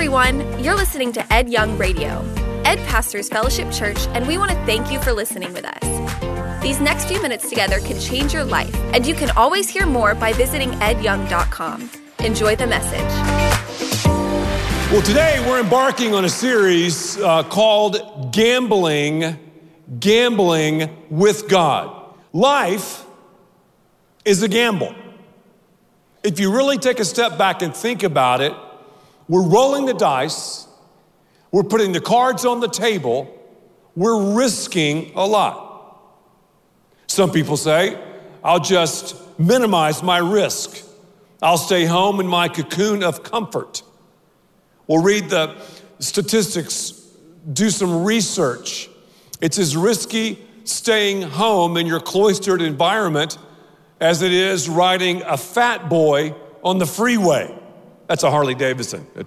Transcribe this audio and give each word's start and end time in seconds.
everyone. 0.00 0.64
You're 0.64 0.76
listening 0.76 1.12
to 1.12 1.30
Ed 1.30 1.50
Young 1.50 1.76
Radio. 1.76 2.24
Ed 2.64 2.78
pastors 2.88 3.28
Fellowship 3.28 3.70
Church, 3.70 3.98
and 4.14 4.26
we 4.26 4.38
want 4.38 4.50
to 4.50 4.56
thank 4.64 4.90
you 4.90 4.98
for 4.98 5.12
listening 5.12 5.52
with 5.52 5.66
us. 5.66 6.62
These 6.62 6.80
next 6.80 7.04
few 7.04 7.20
minutes 7.20 7.50
together 7.50 7.80
can 7.80 8.00
change 8.00 8.32
your 8.32 8.44
life, 8.44 8.74
and 8.94 9.06
you 9.06 9.12
can 9.12 9.28
always 9.32 9.68
hear 9.68 9.84
more 9.84 10.14
by 10.14 10.32
visiting 10.32 10.70
edyoung.com. 10.70 11.90
Enjoy 12.20 12.56
the 12.56 12.66
message. 12.66 13.12
Well, 14.90 15.02
today 15.02 15.44
we're 15.46 15.60
embarking 15.60 16.14
on 16.14 16.24
a 16.24 16.30
series 16.30 17.18
uh, 17.18 17.42
called 17.42 18.32
Gambling, 18.32 19.38
Gambling 19.98 20.96
with 21.10 21.46
God. 21.46 22.14
Life 22.32 23.04
is 24.24 24.42
a 24.42 24.48
gamble. 24.48 24.94
If 26.24 26.40
you 26.40 26.56
really 26.56 26.78
take 26.78 27.00
a 27.00 27.04
step 27.04 27.36
back 27.36 27.60
and 27.60 27.76
think 27.76 28.02
about 28.02 28.40
it, 28.40 28.54
we're 29.30 29.46
rolling 29.46 29.86
the 29.86 29.94
dice, 29.94 30.66
we're 31.52 31.62
putting 31.62 31.92
the 31.92 32.00
cards 32.00 32.44
on 32.44 32.58
the 32.58 32.68
table, 32.68 33.32
we're 33.94 34.34
risking 34.34 35.12
a 35.14 35.24
lot. 35.24 36.02
Some 37.06 37.30
people 37.30 37.56
say, 37.56 37.96
I'll 38.42 38.58
just 38.58 39.14
minimize 39.38 40.02
my 40.02 40.18
risk. 40.18 40.84
I'll 41.40 41.58
stay 41.58 41.84
home 41.84 42.18
in 42.18 42.26
my 42.26 42.48
cocoon 42.48 43.04
of 43.04 43.22
comfort. 43.22 43.84
We'll 44.88 45.00
read 45.00 45.30
the 45.30 45.54
statistics, 46.00 46.90
do 47.52 47.70
some 47.70 48.02
research. 48.02 48.90
It's 49.40 49.60
as 49.60 49.76
risky 49.76 50.44
staying 50.64 51.22
home 51.22 51.76
in 51.76 51.86
your 51.86 52.00
cloistered 52.00 52.62
environment 52.62 53.38
as 54.00 54.22
it 54.22 54.32
is 54.32 54.68
riding 54.68 55.22
a 55.22 55.36
fat 55.36 55.88
boy 55.88 56.34
on 56.64 56.78
the 56.78 56.86
freeway. 56.86 57.56
That's 58.10 58.24
a 58.24 58.30
Harley 58.30 58.56
Davidson. 58.56 59.06
Uh, 59.16 59.22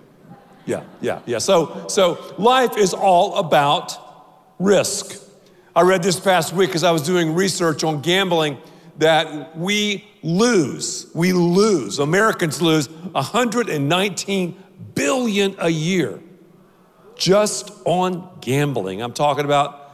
yeah, 0.66 0.84
yeah, 1.00 1.22
yeah. 1.26 1.38
So, 1.38 1.86
so 1.88 2.36
life 2.38 2.76
is 2.76 2.94
all 2.94 3.38
about 3.38 3.98
risk. 4.60 5.24
I 5.74 5.84
read 5.84 6.04
this 6.04 6.20
past 6.20 6.52
week 6.52 6.76
as 6.76 6.84
I 6.84 6.92
was 6.92 7.02
doing 7.02 7.34
research 7.34 7.86
on 7.86 8.02
gambling 8.02 8.58
that 8.98 9.58
we 9.58 10.04
lose, 10.22 11.10
we 11.16 11.32
lose, 11.32 12.00
Americans 12.00 12.62
lose 12.62 12.90
119 12.90 14.64
billion 14.94 15.56
a 15.60 15.70
year 15.70 16.20
just 17.16 17.72
on 17.86 18.30
gambling. 18.42 19.02
I'm 19.02 19.14
talking 19.14 19.46
about 19.46 19.94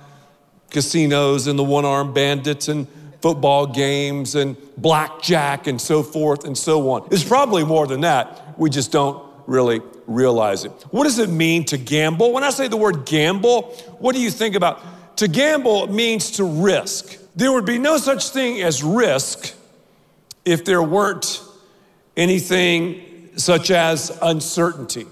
casinos 0.71 1.45
and 1.45 1.59
the 1.59 1.63
one 1.63 1.85
armed 1.85 2.15
bandits 2.15 2.67
and 2.67 2.87
football 3.21 3.67
games 3.67 4.35
and 4.35 4.55
blackjack 4.77 5.67
and 5.67 5.79
so 5.79 6.03
forth 6.03 6.45
and 6.45 6.57
so 6.57 6.89
on. 6.91 7.07
It's 7.11 7.23
probably 7.23 7.63
more 7.63 7.85
than 7.87 8.01
that. 8.01 8.57
We 8.57 8.69
just 8.69 8.91
don't 8.91 9.23
really 9.45 9.81
realize 10.07 10.63
it. 10.63 10.71
What 10.91 11.03
does 11.03 11.19
it 11.19 11.29
mean 11.29 11.65
to 11.65 11.77
gamble? 11.77 12.31
When 12.31 12.43
I 12.43 12.49
say 12.49 12.67
the 12.67 12.77
word 12.77 13.05
gamble, 13.05 13.63
what 13.99 14.15
do 14.15 14.21
you 14.21 14.31
think 14.31 14.55
about? 14.55 14.81
To 15.17 15.27
gamble 15.27 15.87
means 15.87 16.31
to 16.31 16.43
risk. 16.43 17.17
There 17.35 17.51
would 17.51 17.65
be 17.65 17.77
no 17.77 17.97
such 17.97 18.29
thing 18.29 18.61
as 18.61 18.83
risk 18.83 19.53
if 20.45 20.65
there 20.65 20.81
weren't 20.81 21.41
anything 22.15 23.29
such 23.35 23.71
as 23.71 24.17
uncertainty. 24.21 25.05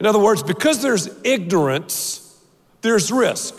In 0.00 0.06
other 0.06 0.18
words, 0.18 0.42
because 0.42 0.82
there's 0.82 1.08
ignorance, 1.24 2.38
there's 2.80 3.12
risk. 3.12 3.54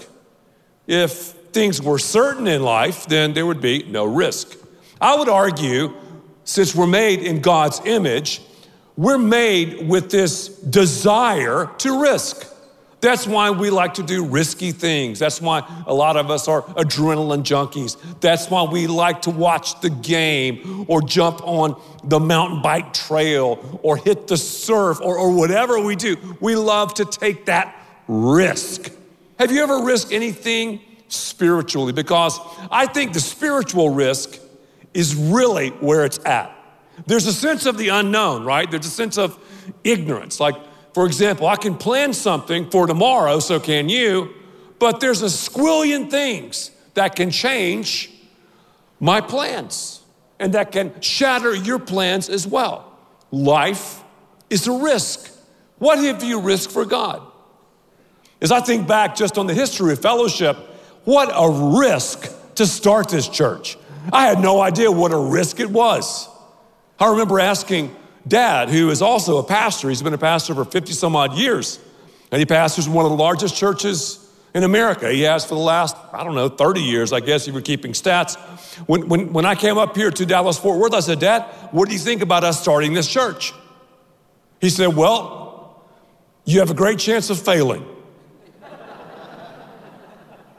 If 0.87 1.35
things 1.53 1.81
were 1.81 1.99
certain 1.99 2.47
in 2.47 2.63
life, 2.63 3.05
then 3.07 3.33
there 3.33 3.45
would 3.45 3.61
be 3.61 3.83
no 3.83 4.05
risk. 4.05 4.57
I 4.99 5.15
would 5.15 5.29
argue, 5.29 5.93
since 6.43 6.75
we're 6.75 6.87
made 6.87 7.19
in 7.21 7.41
God's 7.41 7.81
image, 7.85 8.41
we're 8.95 9.17
made 9.17 9.87
with 9.87 10.11
this 10.11 10.47
desire 10.47 11.69
to 11.79 12.01
risk. 12.01 12.49
That's 13.03 13.27
why 13.27 13.49
we 13.49 13.69
like 13.69 13.95
to 13.95 14.03
do 14.03 14.23
risky 14.23 14.71
things. 14.71 15.19
That's 15.19 15.41
why 15.41 15.67
a 15.87 15.93
lot 15.93 16.15
of 16.15 16.31
us 16.31 16.47
are 16.47 16.61
adrenaline 16.61 17.43
junkies. 17.43 17.97
That's 18.21 18.49
why 18.49 18.63
we 18.63 18.87
like 18.87 19.23
to 19.23 19.29
watch 19.29 19.81
the 19.81 19.89
game 19.89 20.85
or 20.87 21.01
jump 21.01 21.45
on 21.45 21.81
the 22.05 22.21
mountain 22.21 22.61
bike 22.61 22.93
trail 22.93 23.81
or 23.83 23.97
hit 23.97 24.27
the 24.27 24.37
surf 24.37 25.01
or, 25.01 25.17
or 25.17 25.35
whatever 25.35 25.83
we 25.83 25.97
do. 25.97 26.15
We 26.39 26.55
love 26.55 26.93
to 26.93 27.03
take 27.03 27.47
that 27.47 27.75
risk. 28.07 28.89
Have 29.37 29.51
you 29.51 29.63
ever 29.63 29.83
risked 29.83 30.13
anything 30.13 30.79
spiritually? 31.13 31.93
Because 31.93 32.39
I 32.71 32.85
think 32.85 33.13
the 33.13 33.19
spiritual 33.19 33.89
risk 33.89 34.39
is 34.93 35.15
really 35.15 35.69
where 35.69 36.05
it's 36.05 36.19
at. 36.25 36.55
There's 37.07 37.25
a 37.25 37.33
sense 37.33 37.65
of 37.65 37.77
the 37.77 37.89
unknown, 37.89 38.45
right? 38.45 38.69
There's 38.69 38.85
a 38.85 38.91
sense 38.91 39.17
of 39.17 39.37
ignorance. 39.83 40.39
Like, 40.39 40.55
for 40.93 41.05
example, 41.05 41.47
I 41.47 41.55
can 41.55 41.75
plan 41.75 42.13
something 42.13 42.69
for 42.69 42.85
tomorrow, 42.85 43.39
so 43.39 43.59
can 43.59 43.89
you, 43.89 44.33
but 44.79 44.99
there's 44.99 45.21
a 45.21 45.27
squillion 45.27 46.09
things 46.09 46.71
that 46.93 47.15
can 47.15 47.31
change 47.31 48.11
my 48.99 49.21
plans 49.21 50.01
and 50.39 50.53
that 50.53 50.71
can 50.71 50.99
shatter 51.01 51.55
your 51.55 51.79
plans 51.79 52.29
as 52.29 52.45
well. 52.45 52.95
Life 53.31 54.03
is 54.49 54.67
a 54.67 54.71
risk. 54.71 55.31
What 55.79 55.99
have 55.99 56.23
you 56.23 56.39
risked 56.39 56.71
for 56.71 56.85
God? 56.85 57.21
As 58.41 58.51
I 58.51 58.59
think 58.59 58.87
back 58.87 59.15
just 59.15 59.37
on 59.37 59.47
the 59.47 59.53
history 59.53 59.93
of 59.93 60.01
fellowship, 60.01 60.57
what 61.05 61.29
a 61.33 61.77
risk 61.79 62.31
to 62.55 62.65
start 62.65 63.09
this 63.09 63.27
church. 63.27 63.77
I 64.11 64.27
had 64.27 64.39
no 64.39 64.61
idea 64.61 64.91
what 64.91 65.11
a 65.11 65.17
risk 65.17 65.59
it 65.59 65.69
was. 65.69 66.27
I 66.99 67.11
remember 67.11 67.39
asking 67.39 67.95
dad, 68.27 68.69
who 68.69 68.89
is 68.89 69.01
also 69.01 69.37
a 69.37 69.43
pastor, 69.43 69.89
he's 69.89 70.01
been 70.01 70.13
a 70.13 70.17
pastor 70.17 70.53
for 70.53 70.65
50 70.65 70.93
some 70.93 71.15
odd 71.15 71.33
years, 71.33 71.79
and 72.31 72.39
he 72.39 72.45
pastors 72.45 72.87
one 72.87 73.05
of 73.05 73.11
the 73.11 73.17
largest 73.17 73.55
churches 73.55 74.19
in 74.53 74.63
America. 74.63 75.11
He 75.11 75.21
has 75.21 75.43
for 75.43 75.55
the 75.55 75.61
last, 75.61 75.95
I 76.11 76.23
don't 76.23 76.35
know, 76.35 76.49
30 76.49 76.81
years, 76.81 77.11
I 77.11 77.19
guess, 77.19 77.47
if 77.47 77.53
you're 77.53 77.61
keeping 77.61 77.93
stats. 77.93 78.37
When, 78.87 79.07
when, 79.09 79.33
when 79.33 79.45
I 79.45 79.55
came 79.55 79.77
up 79.77 79.95
here 79.95 80.11
to 80.11 80.25
Dallas 80.25 80.59
Fort 80.59 80.79
Worth, 80.79 80.93
I 80.93 80.99
said, 80.99 81.19
Dad, 81.19 81.43
what 81.71 81.87
do 81.87 81.93
you 81.93 81.99
think 81.99 82.21
about 82.21 82.43
us 82.43 82.61
starting 82.61 82.93
this 82.93 83.07
church? 83.07 83.53
He 84.61 84.69
said, 84.69 84.95
Well, 84.95 85.83
you 86.45 86.59
have 86.59 86.69
a 86.69 86.75
great 86.75 86.99
chance 86.99 87.29
of 87.29 87.39
failing. 87.39 87.85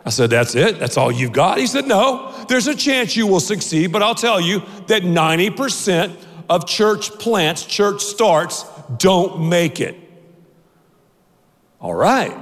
I 0.05 0.11
said, 0.11 0.31
That's 0.31 0.55
it? 0.55 0.79
That's 0.79 0.97
all 0.97 1.11
you've 1.11 1.33
got? 1.33 1.59
He 1.59 1.67
said, 1.67 1.87
No, 1.87 2.33
there's 2.49 2.67
a 2.67 2.75
chance 2.75 3.17
you 3.17 3.27
will 3.27 3.41
succeed, 3.41 3.93
but 3.93 4.03
I'll 4.03 4.15
tell 4.15 4.41
you 4.41 4.63
that 4.87 5.03
90% 5.03 6.17
of 6.49 6.67
church 6.67 7.11
plants, 7.13 7.65
church 7.65 8.03
starts, 8.03 8.65
don't 8.99 9.49
make 9.49 9.81
it. 9.81 9.97
All 11.81 11.95
right. 11.95 12.37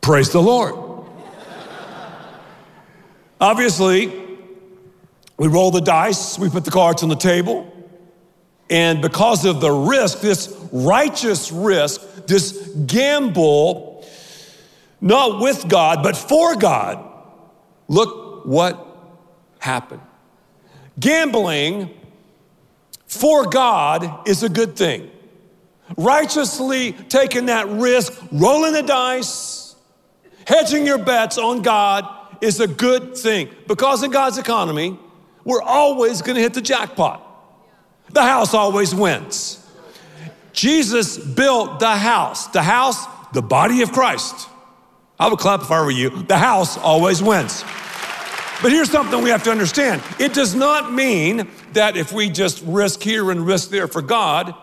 Praise 0.00 0.30
the 0.30 0.42
Lord. 0.42 0.74
Obviously, 3.40 4.12
we 5.36 5.48
roll 5.48 5.70
the 5.70 5.80
dice, 5.80 6.38
we 6.38 6.48
put 6.48 6.64
the 6.64 6.70
cards 6.70 7.02
on 7.02 7.08
the 7.08 7.16
table, 7.16 7.68
and 8.70 9.02
because 9.02 9.44
of 9.44 9.60
the 9.60 9.70
risk, 9.70 10.20
this 10.20 10.56
righteous 10.72 11.50
risk, 11.50 12.26
this 12.26 12.68
gamble, 12.86 13.91
not 15.02 15.40
with 15.40 15.68
God, 15.68 16.02
but 16.02 16.16
for 16.16 16.54
God, 16.56 17.04
look 17.88 18.46
what 18.46 18.86
happened. 19.58 20.00
Gambling 20.98 21.90
for 23.06 23.46
God 23.46 24.26
is 24.26 24.42
a 24.42 24.48
good 24.48 24.76
thing. 24.76 25.10
Righteously 25.96 26.92
taking 26.92 27.46
that 27.46 27.68
risk, 27.68 28.14
rolling 28.30 28.72
the 28.72 28.82
dice, 28.82 29.74
hedging 30.46 30.86
your 30.86 30.98
bets 30.98 31.36
on 31.36 31.62
God 31.62 32.08
is 32.40 32.60
a 32.60 32.66
good 32.66 33.16
thing. 33.16 33.50
Because 33.66 34.02
in 34.02 34.10
God's 34.10 34.38
economy, 34.38 34.98
we're 35.44 35.62
always 35.62 36.22
going 36.22 36.36
to 36.36 36.40
hit 36.40 36.54
the 36.54 36.62
jackpot. 36.62 37.28
The 38.10 38.22
house 38.22 38.54
always 38.54 38.94
wins. 38.94 39.58
Jesus 40.52 41.18
built 41.18 41.80
the 41.80 41.96
house. 41.96 42.46
The 42.48 42.62
house, 42.62 43.04
the 43.32 43.42
body 43.42 43.82
of 43.82 43.92
Christ. 43.92 44.48
I 45.18 45.28
would 45.28 45.38
clap 45.38 45.62
if 45.62 45.70
I 45.70 45.80
were 45.82 45.90
you. 45.90 46.22
The 46.22 46.38
house 46.38 46.76
always 46.76 47.22
wins. 47.22 47.62
But 48.62 48.70
here's 48.70 48.90
something 48.90 49.22
we 49.22 49.30
have 49.30 49.42
to 49.44 49.50
understand 49.50 50.02
it 50.18 50.34
does 50.34 50.54
not 50.54 50.92
mean 50.92 51.48
that 51.72 51.96
if 51.96 52.12
we 52.12 52.30
just 52.30 52.62
risk 52.64 53.02
here 53.02 53.30
and 53.30 53.46
risk 53.46 53.70
there 53.70 53.88
for 53.88 54.02
God, 54.02 54.54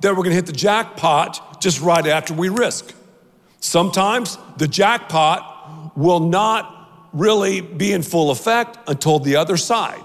that 0.00 0.16
we're 0.16 0.22
gonna 0.22 0.34
hit 0.34 0.46
the 0.46 0.52
jackpot 0.52 1.60
just 1.60 1.80
right 1.80 2.06
after 2.06 2.34
we 2.34 2.48
risk. 2.48 2.94
Sometimes 3.60 4.38
the 4.56 4.66
jackpot 4.66 5.96
will 5.96 6.20
not 6.20 7.10
really 7.12 7.60
be 7.60 7.92
in 7.92 8.02
full 8.02 8.30
effect 8.30 8.78
until 8.88 9.18
the 9.18 9.36
other 9.36 9.56
side. 9.56 10.02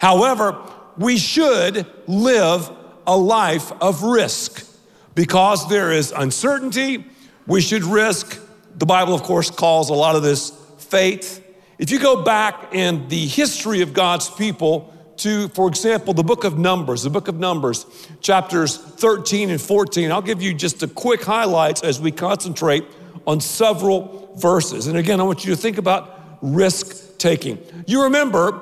However, 0.00 0.60
we 0.96 1.16
should 1.16 1.86
live 2.06 2.70
a 3.06 3.16
life 3.16 3.72
of 3.80 4.02
risk 4.02 4.66
because 5.14 5.68
there 5.68 5.92
is 5.92 6.12
uncertainty. 6.12 7.04
We 7.46 7.60
should 7.60 7.84
risk. 7.84 8.38
The 8.76 8.86
Bible, 8.86 9.14
of 9.14 9.22
course, 9.22 9.50
calls 9.50 9.90
a 9.90 9.94
lot 9.94 10.16
of 10.16 10.22
this 10.22 10.50
faith. 10.78 11.44
If 11.78 11.90
you 11.90 11.98
go 11.98 12.22
back 12.22 12.74
in 12.74 13.08
the 13.08 13.26
history 13.26 13.82
of 13.82 13.92
God's 13.92 14.28
people, 14.30 14.94
to, 15.18 15.48
for 15.48 15.68
example, 15.68 16.14
the 16.14 16.24
book 16.24 16.44
of 16.44 16.58
Numbers, 16.58 17.02
the 17.02 17.10
book 17.10 17.28
of 17.28 17.38
Numbers, 17.38 17.86
chapters 18.20 18.76
13 18.76 19.50
and 19.50 19.60
14. 19.60 20.10
I'll 20.10 20.22
give 20.22 20.42
you 20.42 20.54
just 20.54 20.82
a 20.82 20.88
quick 20.88 21.22
highlights 21.22 21.82
as 21.82 22.00
we 22.00 22.10
concentrate 22.10 22.84
on 23.26 23.40
several 23.40 24.34
verses. 24.36 24.86
And 24.86 24.98
again, 24.98 25.20
I 25.20 25.22
want 25.22 25.44
you 25.44 25.54
to 25.54 25.60
think 25.60 25.78
about 25.78 26.38
risk 26.42 27.18
taking. 27.18 27.58
You 27.86 28.04
remember 28.04 28.60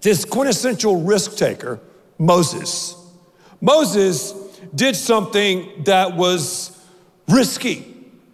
this 0.00 0.24
quintessential 0.24 1.02
risk 1.02 1.36
taker, 1.36 1.80
Moses. 2.18 2.96
Moses 3.60 4.32
did 4.74 4.96
something 4.96 5.84
that 5.84 6.16
was 6.16 6.78
risky. 7.28 7.89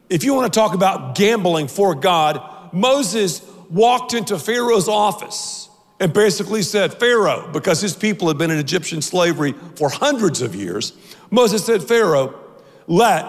If 0.09 0.25
you 0.25 0.35
want 0.35 0.53
to 0.53 0.59
talk 0.59 0.75
about 0.75 1.15
gambling 1.15 1.69
for 1.69 1.95
God, 1.95 2.73
Moses 2.73 3.43
walked 3.71 4.15
into 4.15 4.39
Pharaoh's 4.39 4.89
office 4.89 5.69
and 5.99 6.13
basically 6.13 6.63
said, 6.63 6.95
Pharaoh, 6.95 7.49
because 7.53 7.81
his 7.81 7.97
people 7.97 8.29
had 8.29 8.39
been 8.39 8.51
in 8.51 8.59
Egyptian 8.59 9.03
slavery 9.03 9.55
for 9.75 9.89
hundreds 9.89 10.43
of 10.43 10.55
years, 10.55 10.93
Moses 11.31 11.65
said, 11.65 11.83
Pharaoh, 11.83 12.39
let 12.87 13.25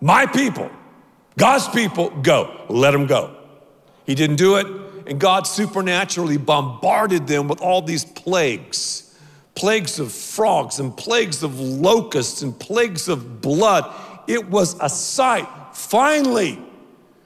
my 0.00 0.24
people, 0.26 0.70
God's 1.36 1.68
people, 1.68 2.10
go. 2.22 2.64
Let 2.68 2.92
them 2.92 3.06
go. 3.06 3.36
He 4.06 4.14
didn't 4.14 4.36
do 4.36 4.56
it, 4.56 4.66
and 5.06 5.20
God 5.20 5.46
supernaturally 5.46 6.38
bombarded 6.38 7.26
them 7.26 7.48
with 7.48 7.60
all 7.60 7.82
these 7.82 8.04
plagues 8.04 9.04
plagues 9.58 9.98
of 9.98 10.12
frogs 10.12 10.78
and 10.78 10.96
plagues 10.96 11.42
of 11.42 11.58
locusts 11.58 12.42
and 12.42 12.56
plagues 12.60 13.08
of 13.08 13.40
blood. 13.40 13.92
It 14.28 14.48
was 14.48 14.76
a 14.80 14.88
sight. 14.88 15.48
Finally, 15.78 16.58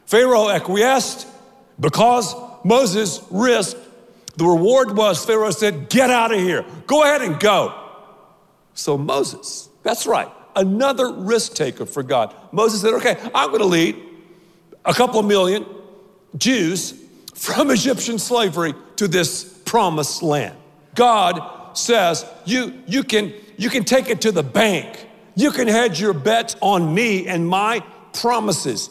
Pharaoh 0.04 0.50
acquiesced 0.50 1.26
because 1.80 2.34
Moses 2.64 3.22
risked. 3.30 3.78
The 4.36 4.44
reward 4.44 4.94
was 4.94 5.24
Pharaoh 5.24 5.50
said, 5.50 5.88
Get 5.88 6.10
out 6.10 6.32
of 6.32 6.38
here. 6.38 6.64
Go 6.86 7.02
ahead 7.02 7.22
and 7.22 7.40
go. 7.40 7.74
So 8.74 8.98
Moses, 8.98 9.70
that's 9.82 10.06
right, 10.06 10.28
another 10.54 11.12
risk 11.12 11.54
taker 11.54 11.86
for 11.86 12.02
God. 12.02 12.34
Moses 12.52 12.82
said, 12.82 12.92
Okay, 12.94 13.16
I'm 13.34 13.48
going 13.48 13.60
to 13.60 13.66
lead 13.66 13.96
a 14.84 14.92
couple 14.92 15.22
million 15.22 15.64
Jews 16.36 16.92
from 17.34 17.70
Egyptian 17.70 18.18
slavery 18.18 18.74
to 18.96 19.08
this 19.08 19.44
promised 19.64 20.22
land. 20.22 20.56
God 20.94 21.76
says, 21.76 22.26
you, 22.44 22.82
you, 22.86 23.02
can, 23.02 23.32
you 23.56 23.70
can 23.70 23.84
take 23.84 24.10
it 24.10 24.20
to 24.20 24.30
the 24.30 24.42
bank. 24.42 25.08
You 25.34 25.50
can 25.50 25.68
hedge 25.68 25.98
your 25.98 26.12
bets 26.12 26.56
on 26.60 26.94
me 26.94 27.26
and 27.26 27.48
my 27.48 27.82
promises. 28.12 28.90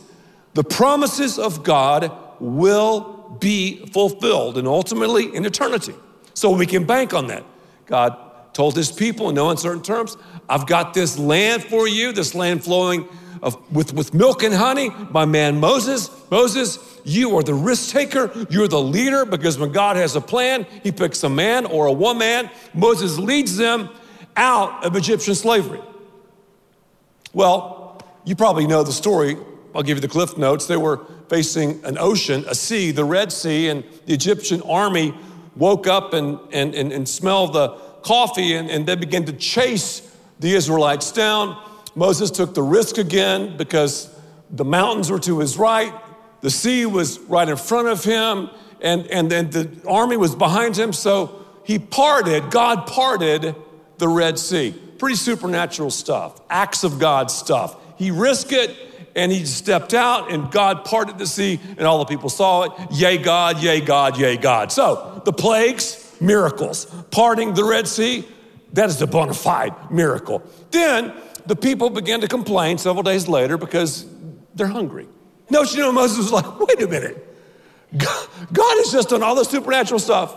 The 0.53 0.63
promises 0.63 1.39
of 1.39 1.63
God 1.63 2.11
will 2.39 3.37
be 3.39 3.85
fulfilled 3.87 4.57
and 4.57 4.67
ultimately 4.67 5.33
in 5.35 5.45
eternity. 5.45 5.95
So 6.33 6.51
we 6.51 6.65
can 6.65 6.85
bank 6.85 7.13
on 7.13 7.27
that. 7.27 7.43
God 7.85 8.17
told 8.53 8.75
his 8.75 8.91
people 8.91 9.29
in 9.29 9.35
no 9.35 9.49
uncertain 9.49 9.81
terms, 9.81 10.17
I've 10.49 10.67
got 10.67 10.93
this 10.93 11.17
land 11.17 11.63
for 11.63 11.87
you, 11.87 12.11
this 12.11 12.35
land 12.35 12.63
flowing 12.63 13.07
of, 13.41 13.57
with, 13.71 13.93
with 13.93 14.13
milk 14.13 14.43
and 14.43 14.53
honey. 14.53 14.89
My 15.09 15.25
man 15.25 15.59
Moses, 15.59 16.09
Moses, 16.29 16.77
you 17.03 17.37
are 17.37 17.43
the 17.43 17.53
risk 17.53 17.91
taker. 17.91 18.31
You're 18.49 18.67
the 18.67 18.81
leader 18.81 19.25
because 19.25 19.57
when 19.57 19.71
God 19.71 19.95
has 19.95 20.15
a 20.15 20.21
plan, 20.21 20.65
he 20.83 20.91
picks 20.91 21.23
a 21.23 21.29
man 21.29 21.65
or 21.65 21.87
a 21.87 21.91
woman. 21.91 22.49
Moses 22.73 23.17
leads 23.17 23.57
them 23.57 23.89
out 24.35 24.85
of 24.85 24.95
Egyptian 24.95 25.35
slavery. 25.35 25.81
Well, 27.33 27.80
you 28.25 28.35
probably 28.35 28.67
know 28.67 28.83
the 28.83 28.91
story. 28.91 29.37
I'll 29.73 29.83
give 29.83 29.97
you 29.97 30.01
the 30.01 30.07
cliff 30.07 30.37
notes. 30.37 30.67
They 30.67 30.77
were 30.77 31.05
facing 31.29 31.83
an 31.85 31.97
ocean, 31.97 32.43
a 32.47 32.55
sea, 32.55 32.91
the 32.91 33.05
Red 33.05 33.31
Sea, 33.31 33.69
and 33.69 33.83
the 34.05 34.13
Egyptian 34.13 34.61
army 34.63 35.13
woke 35.55 35.87
up 35.87 36.13
and, 36.13 36.39
and, 36.51 36.75
and, 36.75 36.91
and 36.91 37.07
smelled 37.07 37.53
the 37.53 37.69
coffee 38.03 38.53
and, 38.55 38.69
and 38.69 38.85
they 38.85 38.95
began 38.95 39.25
to 39.25 39.33
chase 39.33 40.15
the 40.39 40.53
Israelites 40.53 41.11
down. 41.11 41.61
Moses 41.95 42.31
took 42.31 42.53
the 42.53 42.63
risk 42.63 42.97
again 42.97 43.57
because 43.57 44.13
the 44.49 44.65
mountains 44.65 45.09
were 45.09 45.19
to 45.19 45.39
his 45.39 45.57
right, 45.57 45.93
the 46.41 46.49
sea 46.49 46.85
was 46.85 47.19
right 47.19 47.47
in 47.47 47.55
front 47.55 47.87
of 47.87 48.03
him, 48.03 48.49
and, 48.81 49.05
and 49.07 49.29
then 49.29 49.49
the 49.51 49.69
army 49.87 50.17
was 50.17 50.35
behind 50.35 50.75
him. 50.75 50.91
So 50.91 51.45
he 51.63 51.79
parted, 51.79 52.49
God 52.49 52.87
parted 52.87 53.55
the 53.97 54.07
Red 54.07 54.39
Sea. 54.39 54.73
Pretty 54.97 55.15
supernatural 55.15 55.91
stuff, 55.91 56.41
acts 56.49 56.83
of 56.83 56.99
God 56.99 57.29
stuff. 57.31 57.75
He 58.01 58.09
risked 58.09 58.51
it 58.51 58.75
and 59.15 59.31
he 59.31 59.45
stepped 59.45 59.93
out, 59.93 60.31
and 60.31 60.49
God 60.49 60.85
parted 60.85 61.19
the 61.19 61.27
sea, 61.27 61.59
and 61.77 61.81
all 61.81 61.99
the 61.99 62.05
people 62.05 62.29
saw 62.29 62.63
it. 62.63 62.71
Yay, 62.93 63.19
God, 63.19 63.61
yay, 63.61 63.79
God, 63.79 64.17
yay, 64.17 64.37
God. 64.37 64.71
So 64.71 65.21
the 65.23 65.31
plagues, 65.31 66.17
miracles. 66.19 66.85
Parting 67.11 67.53
the 67.53 67.63
Red 67.63 67.87
Sea, 67.87 68.27
that 68.73 68.89
is 68.89 68.99
a 69.03 69.05
bona 69.05 69.35
fide 69.35 69.91
miracle. 69.91 70.41
Then 70.71 71.13
the 71.45 71.55
people 71.55 71.91
began 71.91 72.21
to 72.21 72.27
complain 72.27 72.79
several 72.79 73.03
days 73.03 73.27
later 73.27 73.55
because 73.55 74.07
they're 74.55 74.65
hungry. 74.65 75.07
No, 75.51 75.61
you 75.61 75.77
know, 75.77 75.91
Moses 75.91 76.17
was 76.17 76.31
like, 76.31 76.59
wait 76.59 76.81
a 76.81 76.87
minute. 76.87 77.27
God, 77.95 78.29
God 78.51 78.77
has 78.79 78.91
just 78.91 79.09
done 79.09 79.21
all 79.21 79.35
the 79.35 79.43
supernatural 79.43 79.99
stuff, 79.99 80.35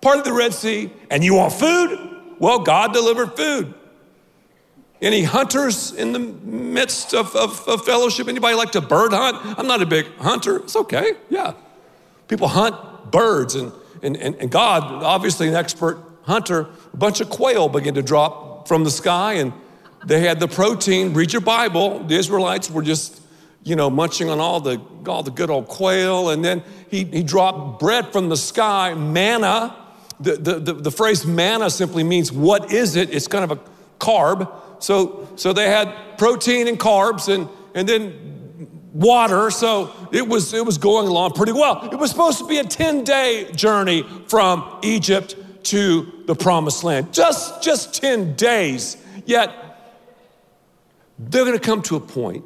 part 0.00 0.18
of 0.18 0.24
the 0.24 0.32
Red 0.32 0.52
Sea, 0.54 0.90
and 1.08 1.22
you 1.22 1.34
want 1.34 1.52
food? 1.52 2.34
Well, 2.40 2.58
God 2.58 2.92
delivered 2.92 3.36
food. 3.36 3.74
Any 5.02 5.24
hunters 5.24 5.92
in 5.92 6.12
the 6.12 6.18
midst 6.18 7.12
of, 7.12 7.34
of, 7.36 7.66
of, 7.68 7.84
fellowship? 7.84 8.28
Anybody 8.28 8.54
like 8.54 8.72
to 8.72 8.80
bird 8.80 9.12
hunt? 9.12 9.58
I'm 9.58 9.66
not 9.66 9.82
a 9.82 9.86
big 9.86 10.06
hunter. 10.16 10.56
It's 10.56 10.76
okay. 10.76 11.12
Yeah. 11.28 11.52
People 12.28 12.48
hunt 12.48 13.10
birds, 13.10 13.54
and, 13.54 13.72
and, 14.02 14.16
and, 14.16 14.34
and 14.36 14.50
God, 14.50 14.82
obviously 15.04 15.48
an 15.48 15.54
expert 15.54 15.98
hunter, 16.22 16.68
a 16.92 16.96
bunch 16.96 17.20
of 17.20 17.28
quail 17.28 17.68
began 17.68 17.94
to 17.94 18.02
drop 18.02 18.68
from 18.68 18.84
the 18.84 18.90
sky, 18.90 19.34
and 19.34 19.52
they 20.06 20.20
had 20.20 20.40
the 20.40 20.48
protein. 20.48 21.12
Read 21.14 21.32
your 21.32 21.42
Bible. 21.42 22.04
The 22.04 22.16
Israelites 22.16 22.70
were 22.70 22.82
just, 22.82 23.20
you 23.64 23.76
know, 23.76 23.90
munching 23.90 24.30
on 24.30 24.40
all 24.40 24.60
the, 24.60 24.80
all 25.06 25.22
the 25.22 25.30
good 25.30 25.50
old 25.50 25.66
quail. 25.66 26.30
And 26.30 26.44
then 26.44 26.62
he, 26.88 27.04
he 27.04 27.22
dropped 27.22 27.80
bread 27.80 28.12
from 28.12 28.28
the 28.28 28.36
sky, 28.36 28.94
manna. 28.94 29.76
The, 30.20 30.36
the, 30.36 30.58
the, 30.60 30.72
the 30.74 30.90
phrase 30.90 31.26
manna 31.26 31.70
simply 31.70 32.04
means 32.04 32.30
what 32.32 32.72
is 32.72 32.96
it? 32.96 33.12
It's 33.12 33.28
kind 33.28 33.50
of 33.50 33.58
a 33.58 33.60
carb. 33.98 34.50
So, 34.78 35.28
so 35.36 35.52
they 35.52 35.68
had 35.68 35.92
protein 36.18 36.68
and 36.68 36.78
carbs 36.78 37.32
and, 37.32 37.48
and 37.74 37.88
then 37.88 38.26
water. 38.92 39.50
So 39.50 39.92
it 40.12 40.26
was, 40.26 40.52
it 40.54 40.64
was 40.64 40.78
going 40.78 41.06
along 41.08 41.32
pretty 41.32 41.52
well. 41.52 41.88
It 41.90 41.96
was 41.96 42.10
supposed 42.10 42.38
to 42.38 42.46
be 42.46 42.58
a 42.58 42.64
10 42.64 43.04
day 43.04 43.50
journey 43.52 44.02
from 44.28 44.78
Egypt 44.82 45.36
to 45.64 46.22
the 46.26 46.34
promised 46.34 46.84
land. 46.84 47.12
Just, 47.12 47.62
just 47.62 47.94
10 47.94 48.34
days. 48.36 48.96
Yet 49.24 49.52
they're 51.18 51.44
going 51.44 51.58
to 51.58 51.64
come 51.64 51.82
to 51.82 51.96
a 51.96 52.00
point. 52.00 52.44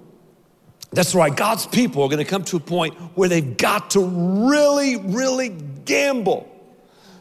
That's 0.93 1.15
right, 1.15 1.35
God's 1.35 1.67
people 1.67 2.03
are 2.03 2.09
going 2.09 2.25
to 2.25 2.29
come 2.29 2.43
to 2.45 2.57
a 2.57 2.61
point 2.61 2.95
where 3.15 3.29
they've 3.29 3.57
got 3.57 3.91
to 3.91 4.05
really, 4.05 4.97
really 4.97 5.51
gamble. 5.85 6.49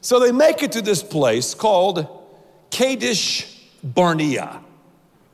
So 0.02 0.20
they 0.20 0.32
make 0.32 0.64
it 0.64 0.72
to 0.72 0.82
this 0.82 1.04
place 1.04 1.54
called 1.54 2.08
Kadesh 2.72 3.62
Barnea. 3.84 4.62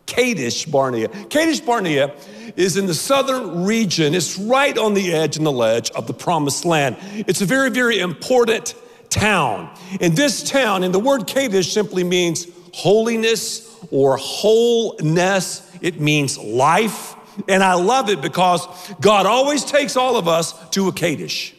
Kadesh 0.05 0.65
Barnea. 0.65 1.07
Kadesh 1.07 1.61
Barnea 1.61 2.13
is 2.55 2.77
in 2.77 2.85
the 2.85 2.93
southern 2.93 3.65
region. 3.65 4.13
It's 4.13 4.37
right 4.37 4.77
on 4.77 4.93
the 4.93 5.13
edge 5.13 5.37
and 5.37 5.45
the 5.45 5.51
ledge 5.51 5.89
of 5.91 6.07
the 6.07 6.13
promised 6.13 6.65
land. 6.65 6.97
It's 7.27 7.41
a 7.41 7.45
very, 7.45 7.69
very 7.69 7.99
important 7.99 8.75
town. 9.09 9.75
In 9.99 10.15
this 10.15 10.47
town, 10.47 10.83
and 10.83 10.93
the 10.93 10.99
word 10.99 11.27
Kadesh 11.27 11.71
simply 11.71 12.03
means 12.03 12.47
holiness 12.73 13.75
or 13.91 14.17
wholeness 14.17 15.71
it 15.81 15.99
means 15.99 16.37
life. 16.37 17.15
And 17.47 17.63
I 17.63 17.73
love 17.73 18.09
it 18.09 18.21
because 18.21 18.65
God 19.01 19.25
always 19.25 19.65
takes 19.65 19.97
all 19.97 20.17
of 20.17 20.27
us 20.27 20.53
to 20.69 20.87
a 20.87 20.91
Kadesh. 20.91 21.54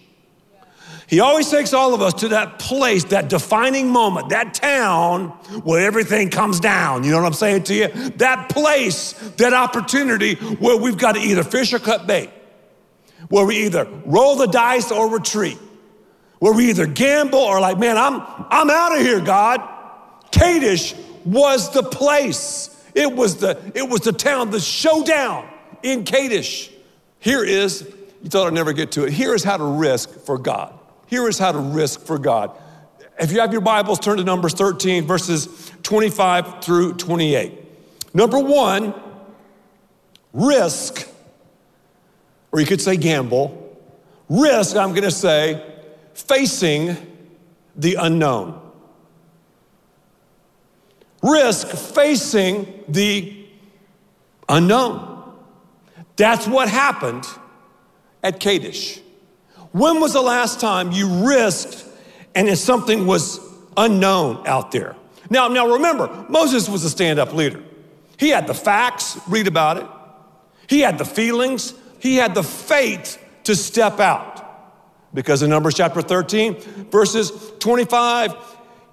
He 1.08 1.20
always 1.20 1.48
takes 1.48 1.72
all 1.72 1.94
of 1.94 2.02
us 2.02 2.14
to 2.14 2.28
that 2.28 2.58
place, 2.58 3.04
that 3.04 3.28
defining 3.28 3.90
moment, 3.90 4.30
that 4.30 4.54
town 4.54 5.28
where 5.62 5.86
everything 5.86 6.30
comes 6.30 6.58
down. 6.58 7.04
You 7.04 7.12
know 7.12 7.18
what 7.18 7.26
I'm 7.26 7.32
saying 7.32 7.62
to 7.64 7.74
you? 7.74 7.88
That 8.16 8.48
place, 8.48 9.12
that 9.36 9.52
opportunity 9.52 10.34
where 10.34 10.76
we've 10.76 10.98
got 10.98 11.14
to 11.14 11.20
either 11.20 11.44
fish 11.44 11.72
or 11.72 11.78
cut 11.78 12.08
bait, 12.08 12.30
where 13.28 13.44
we 13.44 13.66
either 13.66 13.88
roll 14.04 14.34
the 14.34 14.46
dice 14.46 14.90
or 14.90 15.08
retreat, 15.08 15.58
where 16.40 16.52
we 16.52 16.70
either 16.70 16.86
gamble 16.86 17.38
or 17.38 17.60
like, 17.60 17.78
man, 17.78 17.96
I'm, 17.96 18.20
I'm 18.50 18.68
out 18.68 18.96
of 18.96 18.98
here, 18.98 19.20
God. 19.20 19.62
Kadesh 20.32 20.94
was 21.24 21.72
the 21.72 21.84
place. 21.84 22.70
It 22.96 23.14
was 23.14 23.36
the, 23.36 23.60
it 23.74 23.88
was 23.88 24.00
the 24.00 24.12
town, 24.12 24.50
the 24.50 24.60
showdown 24.60 25.48
in 25.84 26.02
Kadesh. 26.02 26.70
Here 27.20 27.44
is, 27.44 27.82
you 28.22 28.28
thought 28.28 28.48
I'd 28.48 28.54
never 28.54 28.72
get 28.72 28.90
to 28.92 29.04
it. 29.04 29.12
Here 29.12 29.34
is 29.34 29.44
how 29.44 29.56
to 29.56 29.64
risk 29.64 30.10
for 30.10 30.36
God. 30.36 30.76
Here 31.06 31.28
is 31.28 31.38
how 31.38 31.52
to 31.52 31.58
risk 31.58 32.00
for 32.00 32.18
God. 32.18 32.50
If 33.18 33.32
you 33.32 33.40
have 33.40 33.52
your 33.52 33.62
Bibles, 33.62 33.98
turn 33.98 34.18
to 34.18 34.24
Numbers 34.24 34.52
13, 34.54 35.06
verses 35.06 35.72
25 35.82 36.62
through 36.62 36.94
28. 36.94 38.14
Number 38.14 38.38
one, 38.38 38.92
risk, 40.32 41.08
or 42.52 42.60
you 42.60 42.66
could 42.66 42.80
say 42.80 42.96
gamble. 42.96 43.62
Risk, 44.28 44.76
I'm 44.76 44.94
gonna 44.94 45.10
say, 45.10 45.64
facing 46.14 46.96
the 47.76 47.94
unknown. 47.94 48.60
Risk 51.22 51.68
facing 51.68 52.84
the 52.88 53.46
unknown. 54.48 55.34
That's 56.16 56.46
what 56.46 56.68
happened 56.68 57.26
at 58.22 58.40
Kadesh. 58.40 59.00
When 59.76 60.00
was 60.00 60.14
the 60.14 60.22
last 60.22 60.58
time 60.58 60.90
you 60.92 61.26
risked 61.28 61.84
and 62.34 62.48
if 62.48 62.56
something 62.56 63.06
was 63.06 63.40
unknown 63.76 64.46
out 64.46 64.72
there? 64.72 64.96
Now, 65.28 65.48
now 65.48 65.74
remember, 65.74 66.24
Moses 66.30 66.66
was 66.66 66.82
a 66.82 66.88
stand-up 66.88 67.34
leader. 67.34 67.62
He 68.16 68.30
had 68.30 68.46
the 68.46 68.54
facts, 68.54 69.20
read 69.28 69.46
about 69.46 69.76
it. 69.76 69.86
He 70.66 70.80
had 70.80 70.96
the 70.96 71.04
feelings, 71.04 71.74
he 71.98 72.16
had 72.16 72.34
the 72.34 72.42
faith 72.42 73.22
to 73.44 73.54
step 73.54 74.00
out. 74.00 74.42
Because 75.12 75.42
in 75.42 75.50
Numbers 75.50 75.74
chapter 75.74 76.00
13, 76.00 76.54
verses 76.90 77.30
25, 77.58 78.34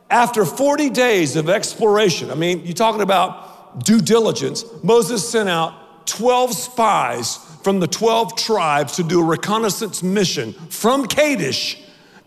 after 0.09 0.43
40 0.43 0.89
days 0.89 1.37
of 1.37 1.47
exploration, 1.47 2.29
I 2.29 2.35
mean, 2.35 2.65
you're 2.65 2.73
talking 2.73 3.01
about 3.01 3.85
due 3.85 4.01
diligence, 4.01 4.65
Moses 4.83 5.25
sent 5.25 5.47
out 5.47 6.07
12 6.07 6.53
spies 6.53 7.39
from 7.63 7.79
the 7.79 7.87
12 7.87 8.35
tribes 8.35 8.97
to 8.97 9.03
do 9.03 9.21
a 9.21 9.23
reconnaissance 9.23 10.03
mission 10.03 10.53
from 10.69 11.07
Kadesh. 11.07 11.77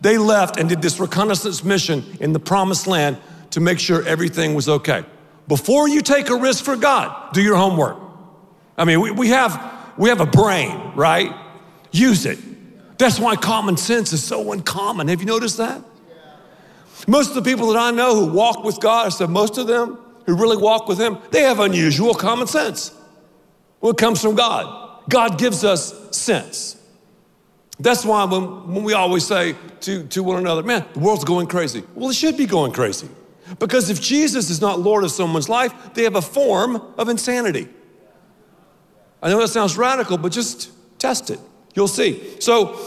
They 0.00 0.18
left 0.18 0.56
and 0.58 0.68
did 0.68 0.82
this 0.82 0.98
reconnaissance 0.98 1.62
mission 1.62 2.04
in 2.20 2.32
the 2.32 2.40
promised 2.40 2.86
land 2.86 3.18
to 3.50 3.60
make 3.60 3.78
sure 3.78 4.06
everything 4.06 4.54
was 4.54 4.68
okay. 4.68 5.04
Before 5.48 5.88
you 5.88 6.00
take 6.00 6.28
a 6.28 6.36
risk 6.36 6.64
for 6.64 6.76
God, 6.76 7.32
do 7.32 7.42
your 7.42 7.56
homework. 7.56 7.98
I 8.76 8.84
mean, 8.84 9.00
we, 9.00 9.10
we, 9.10 9.28
have, 9.28 9.92
we 9.96 10.08
have 10.08 10.20
a 10.20 10.26
brain, 10.26 10.92
right? 10.94 11.34
Use 11.92 12.26
it. 12.26 12.38
That's 12.98 13.20
why 13.20 13.36
common 13.36 13.76
sense 13.76 14.12
is 14.12 14.24
so 14.24 14.52
uncommon. 14.52 15.08
Have 15.08 15.20
you 15.20 15.26
noticed 15.26 15.58
that? 15.58 15.82
Most 17.06 17.28
of 17.28 17.34
the 17.34 17.42
people 17.42 17.68
that 17.72 17.78
I 17.78 17.90
know 17.90 18.14
who 18.14 18.32
walk 18.32 18.64
with 18.64 18.80
God, 18.80 19.06
I 19.06 19.08
said 19.10 19.30
most 19.30 19.58
of 19.58 19.66
them 19.66 19.98
who 20.24 20.34
really 20.34 20.56
walk 20.56 20.88
with 20.88 20.98
Him, 20.98 21.18
they 21.30 21.42
have 21.42 21.60
unusual 21.60 22.14
common 22.14 22.46
sense. 22.46 22.92
Well, 23.80 23.92
it 23.92 23.98
comes 23.98 24.20
from 24.20 24.34
God. 24.34 24.85
God 25.08 25.38
gives 25.38 25.64
us 25.64 26.16
sense. 26.16 26.76
That's 27.78 28.04
why 28.04 28.24
when, 28.24 28.72
when 28.72 28.84
we 28.84 28.94
always 28.94 29.26
say 29.26 29.54
to, 29.80 30.06
to 30.08 30.22
one 30.22 30.38
another, 30.38 30.62
man, 30.62 30.84
the 30.94 31.00
world's 31.00 31.24
going 31.24 31.46
crazy. 31.46 31.84
Well, 31.94 32.10
it 32.10 32.14
should 32.14 32.36
be 32.36 32.46
going 32.46 32.72
crazy. 32.72 33.08
Because 33.58 33.90
if 33.90 34.00
Jesus 34.00 34.50
is 34.50 34.60
not 34.60 34.80
Lord 34.80 35.04
of 35.04 35.10
someone's 35.10 35.48
life, 35.48 35.72
they 35.94 36.02
have 36.04 36.16
a 36.16 36.22
form 36.22 36.82
of 36.98 37.08
insanity. 37.08 37.68
I 39.22 39.30
know 39.30 39.40
that 39.40 39.48
sounds 39.48 39.76
radical, 39.76 40.18
but 40.18 40.32
just 40.32 40.70
test 40.98 41.30
it. 41.30 41.38
You'll 41.74 41.88
see. 41.88 42.40
So, 42.40 42.78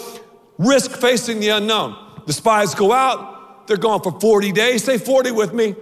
risk 0.58 0.92
facing 0.92 1.40
the 1.40 1.50
unknown. 1.50 1.96
The 2.26 2.34
spies 2.34 2.76
go 2.76 2.92
out, 2.92 3.68
they're 3.68 3.78
gone 3.78 4.02
for 4.02 4.20
40 4.20 4.52
days. 4.52 4.84
Say 4.84 4.98
40 4.98 5.32
with 5.32 5.54
me. 5.54 5.76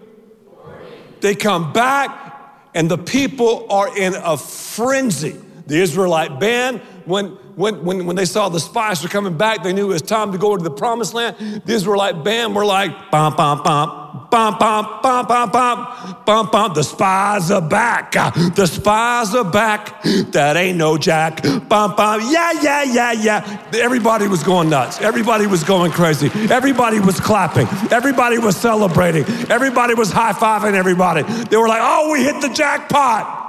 40. 0.61 0.85
They 1.21 1.35
come 1.35 1.73
back, 1.73 2.69
and 2.75 2.91
the 2.91 2.97
people 2.97 3.65
are 3.69 3.97
in 3.97 4.13
a 4.13 4.37
frenzy. 4.37 5.37
The 5.67 5.75
Israelite 5.81 6.39
band, 6.39 6.79
when, 7.05 7.27
when, 7.55 7.83
when, 7.83 8.05
when 8.05 8.15
they 8.15 8.25
saw 8.25 8.49
the 8.49 8.59
spies 8.59 9.03
were 9.03 9.09
coming 9.09 9.37
back, 9.37 9.63
they 9.63 9.73
knew 9.73 9.89
it 9.89 9.93
was 9.93 10.01
time 10.01 10.31
to 10.31 10.37
go 10.37 10.55
to 10.55 10.63
the 10.63 10.71
promised 10.71 11.13
land. 11.13 11.35
The 11.65 11.73
Israelite 11.73 12.23
band 12.23 12.55
were 12.55 12.65
like, 12.65 13.11
bum, 13.11 13.35
bum, 13.35 13.63
bum, 13.63 14.27
bum, 14.29 14.57
bum, 14.57 14.99
bum, 15.01 15.25
bum, 15.27 15.51
bum, 15.51 16.23
bum, 16.25 16.49
bum. 16.51 16.73
The 16.73 16.83
spies 16.83 17.51
are 17.51 17.61
back. 17.61 18.11
The 18.11 18.65
spies 18.65 19.35
are 19.35 19.43
back. 19.43 20.01
That 20.31 20.55
ain't 20.55 20.77
no 20.77 20.97
jack. 20.97 21.43
Bum, 21.43 21.95
bum. 21.95 22.21
Yeah, 22.29 22.51
yeah, 22.61 22.83
yeah, 22.83 23.11
yeah. 23.11 23.69
Everybody 23.73 24.27
was 24.27 24.43
going 24.43 24.69
nuts. 24.69 25.01
Everybody 25.01 25.47
was 25.47 25.63
going 25.63 25.91
crazy. 25.91 26.29
Everybody 26.49 26.99
was 26.99 27.19
clapping. 27.19 27.67
Everybody 27.91 28.37
was 28.37 28.55
celebrating. 28.55 29.23
Everybody 29.49 29.93
was 29.95 30.11
high 30.11 30.33
fiving 30.33 30.75
everybody. 30.75 31.23
They 31.45 31.57
were 31.57 31.67
like, 31.67 31.81
oh, 31.81 32.11
we 32.11 32.23
hit 32.23 32.41
the 32.41 32.49
jackpot. 32.49 33.46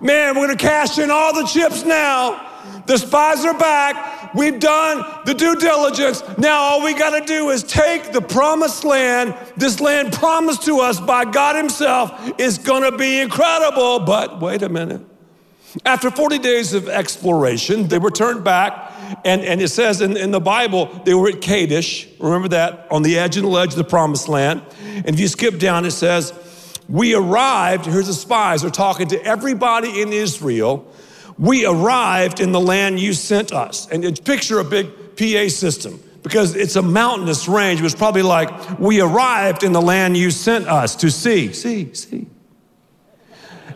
Man, 0.00 0.34
we're 0.34 0.46
going 0.46 0.56
to 0.56 0.64
cash 0.64 0.98
in 0.98 1.10
all 1.10 1.34
the 1.34 1.46
chips 1.46 1.84
now. 1.84 2.42
The 2.86 2.98
spies 2.98 3.44
are 3.44 3.58
back. 3.58 4.34
We've 4.34 4.58
done 4.58 5.04
the 5.24 5.34
due 5.34 5.56
diligence. 5.56 6.22
Now 6.38 6.60
all 6.60 6.84
we 6.84 6.94
got 6.94 7.18
to 7.18 7.24
do 7.24 7.50
is 7.50 7.62
take 7.62 8.12
the 8.12 8.20
promised 8.20 8.84
land. 8.84 9.34
This 9.56 9.80
land 9.80 10.12
promised 10.12 10.64
to 10.64 10.80
us 10.80 11.00
by 11.00 11.24
God 11.24 11.56
Himself 11.56 12.38
is 12.38 12.58
going 12.58 12.90
to 12.90 12.96
be 12.96 13.20
incredible. 13.20 14.00
But 14.00 14.40
wait 14.40 14.62
a 14.62 14.68
minute. 14.68 15.02
After 15.84 16.10
40 16.10 16.38
days 16.38 16.72
of 16.72 16.88
exploration, 16.88 17.88
they 17.88 17.98
returned 17.98 18.44
back, 18.44 18.92
and, 19.24 19.42
and 19.42 19.60
it 19.60 19.68
says 19.68 20.00
in, 20.00 20.16
in 20.16 20.30
the 20.30 20.40
Bible, 20.40 20.86
they 21.04 21.12
were 21.12 21.28
at 21.28 21.42
Kadesh. 21.42 22.08
Remember 22.18 22.48
that? 22.48 22.86
On 22.90 23.02
the 23.02 23.18
edge 23.18 23.36
and 23.36 23.44
the 23.44 23.50
ledge 23.50 23.70
of 23.70 23.76
the 23.76 23.84
promised 23.84 24.28
land. 24.28 24.62
And 24.84 25.08
if 25.08 25.20
you 25.20 25.28
skip 25.28 25.58
down, 25.58 25.84
it 25.84 25.90
says, 25.90 26.32
We 26.88 27.14
arrived, 27.14 27.86
here's 27.86 28.06
the 28.06 28.14
spies, 28.14 28.62
they're 28.62 28.70
talking 28.70 29.08
to 29.08 29.22
everybody 29.24 30.00
in 30.00 30.12
Israel 30.12 30.86
we 31.38 31.66
arrived 31.66 32.40
in 32.40 32.52
the 32.52 32.60
land 32.60 32.98
you 32.98 33.12
sent 33.12 33.52
us. 33.52 33.88
And 33.88 34.24
picture 34.24 34.58
a 34.58 34.64
big 34.64 35.16
PA 35.16 35.48
system 35.48 36.02
because 36.22 36.54
it's 36.54 36.76
a 36.76 36.82
mountainous 36.82 37.46
range. 37.48 37.80
It 37.80 37.82
was 37.82 37.94
probably 37.94 38.22
like, 38.22 38.78
we 38.78 39.00
arrived 39.00 39.62
in 39.62 39.72
the 39.72 39.82
land 39.82 40.16
you 40.16 40.30
sent 40.30 40.66
us 40.66 40.96
to 40.96 41.10
see. 41.10 41.52
See, 41.52 41.92
see. 41.94 42.26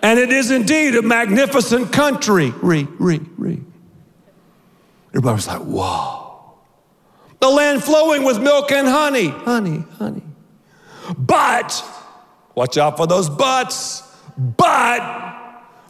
And 0.02 0.18
it 0.18 0.32
is 0.32 0.50
indeed 0.50 0.94
a 0.94 1.02
magnificent 1.02 1.92
country. 1.92 2.50
Re, 2.62 2.88
re, 2.98 3.20
re. 3.36 3.60
Everybody 5.10 5.34
was 5.34 5.46
like, 5.46 5.60
whoa. 5.60 6.54
The 7.40 7.48
land 7.48 7.84
flowing 7.84 8.24
with 8.24 8.40
milk 8.40 8.72
and 8.72 8.88
honey. 8.88 9.28
Honey, 9.28 9.84
honey. 9.98 10.22
But, 11.18 11.84
watch 12.60 12.76
out 12.76 12.94
for 12.98 13.06
those 13.06 13.30
buts. 13.30 14.02
But, 14.36 15.00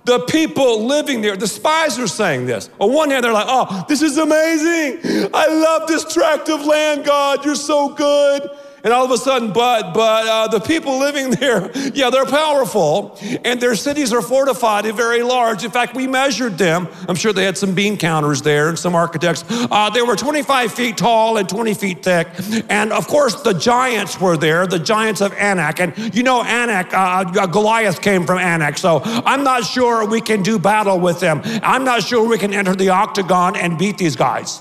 the 0.05 0.21
people 0.21 0.87
living 0.87 1.21
there, 1.21 1.37
the 1.37 1.49
spies 1.49 1.99
are 1.99 2.07
saying 2.07 2.47
this. 2.47 2.71
On 2.79 2.93
one 2.93 3.11
hand, 3.11 3.25
they're 3.25 3.33
like, 3.33 3.47
oh, 3.49 3.85
this 3.89 4.03
is 4.03 4.19
amazing. 4.19 5.31
I 5.35 5.47
love 5.49 5.89
this 5.89 6.05
tract 6.13 6.49
of 6.49 6.65
land, 6.65 7.05
God. 7.05 7.45
You're 7.45 7.57
so 7.57 7.89
good. 7.89 8.49
And 8.83 8.95
all 8.95 9.05
of 9.05 9.11
a 9.11 9.19
sudden, 9.19 9.53
but 9.53 9.93
but 9.93 10.27
uh, 10.27 10.49
the 10.49 10.61
people 10.61 10.99
living 10.99 11.31
there, 11.41 11.71
yeah, 11.93 12.11
they're 12.11 12.25
powerful, 12.25 13.19
and 13.45 13.61
their 13.61 13.75
cities 13.75 14.13
are 14.13 14.23
fortified 14.23 14.87
and 14.87 14.97
very 14.97 15.23
large. 15.23 15.65
In 15.65 15.71
fact, 15.71 15.95
we 15.95 16.07
measured 16.07 16.57
them. 16.57 16.89
I'm 17.09 17.15
sure 17.15 17.33
they 17.33 17.45
had 17.45 17.59
some 17.59 17.75
beam 17.75 17.97
counters 17.97 18.43
there 18.43 18.69
and 18.69 18.79
some 18.79 18.95
architects. 18.95 19.45
Uh, 19.49 19.91
they 19.91 20.03
were 20.03 20.17
25 20.17 20.73
feet 20.73 20.97
tall 20.97 21.37
and 21.37 21.49
20 21.49 21.75
feet 21.75 22.03
thick, 22.03 22.29
and 22.69 22.93
of 22.93 23.07
course 23.07 23.43
the 23.43 23.53
giants 23.53 24.21
were 24.21 24.37
there, 24.37 24.67
the 24.67 24.79
giants 24.79 25.21
of 25.21 25.33
Anak. 25.35 25.81
And 25.81 26.15
you 26.15 26.23
know, 26.23 26.43
Anak, 26.43 26.95
uh, 26.95 27.25
uh 27.39 27.47
Goliath 27.47 28.01
came 28.01 28.25
from 28.25 28.39
Anak, 28.39 28.79
so 28.79 29.03
I'm 29.05 29.45
not 29.45 29.65
sure 29.65 30.07
we 30.07 30.21
can 30.21 30.43
do 30.43 30.59
battle 30.59 30.99
with 30.99 31.21
them. 31.21 31.43
I'm 31.63 31.85
not 31.85 32.03
sure 32.03 32.27
we 32.27 32.39
can 32.39 32.55
enter 32.55 32.75
the 32.75 32.89
octagon 32.91 33.57
and 33.57 33.79
beat 33.79 33.99
these 33.99 34.17
guys. 34.17 34.61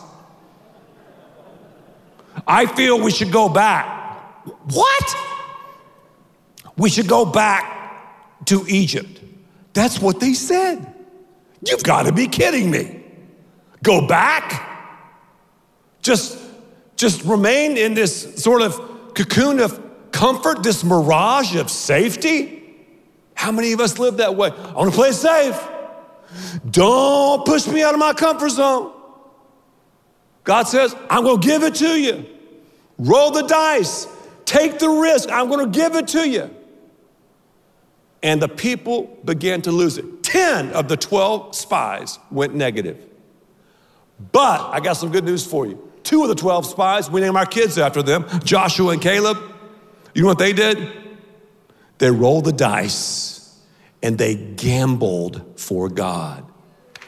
I 2.47 2.65
feel 2.65 2.99
we 2.99 3.11
should 3.11 3.31
go 3.31 3.49
back. 3.49 3.98
What? 4.73 5.15
We 6.77 6.89
should 6.89 7.07
go 7.07 7.25
back 7.25 8.45
to 8.45 8.65
Egypt. 8.67 9.21
That's 9.73 9.99
what 9.99 10.19
they 10.19 10.33
said. 10.33 10.93
You've 11.65 11.83
got 11.83 12.03
to 12.03 12.11
be 12.11 12.27
kidding 12.27 12.71
me. 12.71 13.03
Go 13.83 14.07
back? 14.07 14.65
Just 16.01 16.37
just 16.95 17.23
remain 17.23 17.77
in 17.77 17.93
this 17.93 18.43
sort 18.43 18.61
of 18.61 19.13
cocoon 19.13 19.59
of 19.59 20.11
comfort, 20.11 20.63
this 20.63 20.83
mirage 20.83 21.55
of 21.55 21.69
safety? 21.69 22.61
How 23.33 23.51
many 23.51 23.71
of 23.71 23.79
us 23.79 23.97
live 23.99 24.17
that 24.17 24.35
way? 24.35 24.49
I 24.49 24.73
want 24.73 24.91
to 24.91 24.95
play 24.95 25.11
safe. 25.13 25.57
Don't 26.69 27.45
push 27.45 27.67
me 27.67 27.83
out 27.83 27.93
of 27.93 27.99
my 27.99 28.13
comfort 28.13 28.49
zone. 28.49 28.91
God 30.43 30.63
says, 30.63 30.95
I'm 31.09 31.23
going 31.23 31.39
to 31.39 31.47
give 31.47 31.63
it 31.63 31.75
to 31.75 31.99
you. 31.99 32.25
Roll 32.97 33.31
the 33.31 33.43
dice. 33.43 34.07
Take 34.49 34.79
the 34.79 34.89
risk. 34.89 35.29
I'm 35.31 35.47
going 35.47 35.71
to 35.71 35.79
give 35.79 35.93
it 35.93 36.07
to 36.07 36.27
you. 36.27 36.49
And 38.23 38.41
the 38.41 38.47
people 38.47 39.15
began 39.23 39.61
to 39.61 39.71
lose 39.71 39.99
it. 39.99 40.23
10 40.23 40.71
of 40.71 40.87
the 40.87 40.97
12 40.97 41.55
spies 41.55 42.17
went 42.31 42.55
negative. 42.55 43.05
But 44.31 44.61
I 44.71 44.79
got 44.79 44.93
some 44.93 45.11
good 45.11 45.23
news 45.23 45.45
for 45.45 45.67
you. 45.67 45.87
Two 46.01 46.23
of 46.23 46.29
the 46.29 46.35
12 46.35 46.65
spies, 46.65 47.11
we 47.11 47.21
name 47.21 47.37
our 47.37 47.45
kids 47.45 47.77
after 47.77 48.01
them, 48.01 48.25
Joshua 48.43 48.93
and 48.93 49.01
Caleb. 49.03 49.37
You 50.15 50.23
know 50.23 50.29
what 50.29 50.39
they 50.39 50.53
did? 50.53 50.93
They 51.99 52.09
rolled 52.09 52.45
the 52.45 52.51
dice 52.51 53.55
and 54.01 54.17
they 54.17 54.33
gambled 54.33 55.59
for 55.59 55.89
God. 55.89 56.43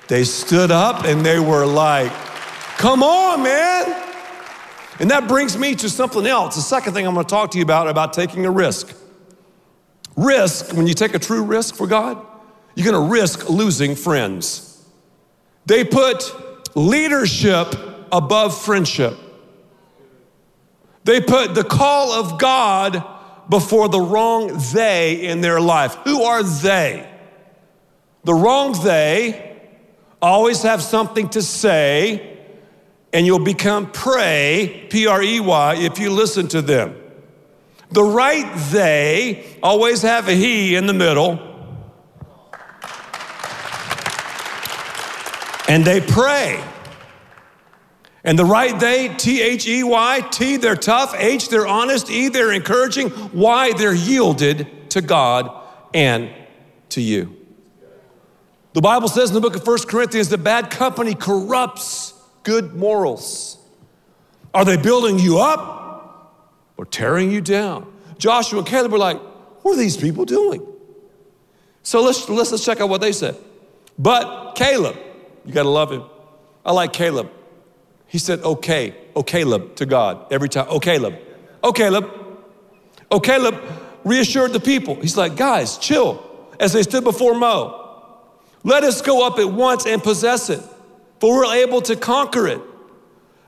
They 0.10 0.26
stood 0.26 0.70
up 0.70 1.06
and 1.06 1.26
they 1.26 1.40
were 1.40 1.66
like, 1.66 2.12
come 2.78 3.02
on, 3.02 3.42
man. 3.42 4.11
And 5.02 5.10
that 5.10 5.28
brings 5.28 5.58
me 5.58 5.74
to 5.78 5.90
something 5.90 6.28
else. 6.28 6.54
The 6.54 6.62
second 6.62 6.94
thing 6.94 7.08
I'm 7.08 7.16
going 7.16 7.26
to 7.26 7.30
talk 7.30 7.50
to 7.52 7.58
you 7.58 7.64
about 7.64 7.88
about 7.88 8.14
taking 8.14 8.46
a 8.46 8.52
risk. 8.52 8.96
Risk, 10.16 10.74
when 10.74 10.86
you 10.86 10.94
take 10.94 11.16
a 11.16 11.20
true 11.20 11.44
risk 11.44 11.74
for 11.74 11.88
God, 11.88 12.24
you're 12.76 12.86
going 12.86 13.08
to 13.08 13.12
risk 13.12 13.50
losing 13.50 13.96
friends. 13.96 14.86
They 15.66 15.84
put 15.84 16.32
leadership 16.76 17.74
above 18.12 18.56
friendship. 18.56 19.18
They 21.04 21.20
put 21.20 21.56
the 21.56 21.64
call 21.64 22.12
of 22.12 22.40
God 22.40 23.04
before 23.50 23.90
the 23.90 24.00
wrong 24.00 24.62
they 24.72 25.26
in 25.26 25.42
their 25.42 25.60
life. 25.60 25.96
Who 26.04 26.22
are 26.22 26.44
they? 26.44 27.10
The 28.24 28.36
wrong 28.36 28.80
they 28.84 29.58
always 30.22 30.62
have 30.62 30.84
something 30.84 31.28
to 31.30 31.42
say, 31.42 32.31
and 33.14 33.26
you'll 33.26 33.40
become 33.40 33.92
prey, 33.92 34.88
P 34.90 35.08
R 35.08 35.22
E 35.22 35.40
Y, 35.40 35.76
if 35.76 36.00
you 36.00 36.12
listen 36.12 36.48
to 36.50 36.62
them. 36.62 36.96
The 37.92 38.04
right 38.04 38.50
they 38.72 39.46
always 39.62 40.02
have 40.02 40.30
a 40.30 40.34
he 40.34 40.76
in 40.76 40.88
the 40.88 40.94
middle. 40.94 41.48
And 45.68 45.86
they 45.86 46.02
pray. 46.02 46.64
And 48.24 48.38
the 48.38 48.46
right 48.46 48.80
they, 48.80 49.10
T 49.10 49.42
H 49.42 49.68
E 49.68 49.84
Y, 49.84 50.22
T, 50.32 50.58
they're 50.58 50.76
tough, 50.76 51.14
H, 51.18 51.50
they're 51.50 51.68
honest, 51.68 52.10
E, 52.10 52.30
they're 52.30 52.52
encouraging, 52.52 53.12
Y, 53.34 53.74
they're 53.74 53.94
yielded 53.94 54.90
to 54.92 55.02
God 55.02 55.52
and 55.94 56.30
to 56.90 57.02
you. 57.02 57.36
The 58.74 58.82
Bible 58.82 59.08
says 59.08 59.30
in 59.30 59.34
the 59.34 59.42
book 59.42 59.56
of 59.56 59.66
1 59.66 59.80
Corinthians 59.88 60.30
that 60.30 60.38
bad 60.38 60.70
company 60.70 61.14
corrupts 61.14 62.11
good 62.44 62.74
morals. 62.74 63.58
Are 64.54 64.66
they 64.66 64.78
building 64.78 65.20
you 65.20 65.40
up 65.40 66.36
or 66.78 66.86
tearing 66.86 67.32
you 67.32 67.42
down? 67.42 67.92
Joshua 68.18 68.60
and 68.60 68.68
Caleb 68.68 68.92
were 68.92 68.98
like, 68.98 69.20
what 69.64 69.74
are 69.74 69.78
these 69.78 69.98
people 69.98 70.26
doing? 70.26 70.66
So 71.84 72.04
let's, 72.04 72.28
let's, 72.30 72.52
let's 72.52 72.66
check 72.66 72.82
out 72.82 72.90
what 72.90 73.02
they 73.02 73.12
said. 73.12 73.36
But 73.98 74.54
Caleb, 74.56 74.98
you 75.46 75.54
got 75.54 75.64
to 75.64 75.70
love 75.70 75.92
him. 75.92 76.04
I 76.66 76.72
like 76.72 76.94
Caleb. 76.94 77.32
He 78.08 78.18
said, 78.18 78.40
okay, 78.42 78.96
oh 79.16 79.24
Caleb 79.24 79.76
to 79.78 79.86
God 79.86 80.32
every 80.32 80.50
time. 80.50 80.68
Oh 80.70 80.80
Caleb, 80.80 81.16
oh 81.64 81.72
Caleb, 81.72 82.12
oh 83.10 83.20
Caleb 83.20 83.62
reassured 84.04 84.54
the 84.54 84.60
people. 84.60 84.96
He's 84.96 85.16
like, 85.18 85.36
guys, 85.36 85.78
chill. 85.78 86.28
As 86.60 86.74
they 86.74 86.84
stood 86.84 87.04
before 87.04 87.34
Mo, 87.34 88.20
let 88.64 88.84
us 88.84 89.02
go 89.02 89.26
up 89.26 89.40
at 89.40 89.52
once 89.52 89.88
and 89.88 90.04
possess 90.04 90.50
it, 90.50 90.60
for 91.22 91.38
we're 91.38 91.56
able 91.56 91.82
to 91.84 91.96
conquer 91.96 92.48
it. 92.48 92.62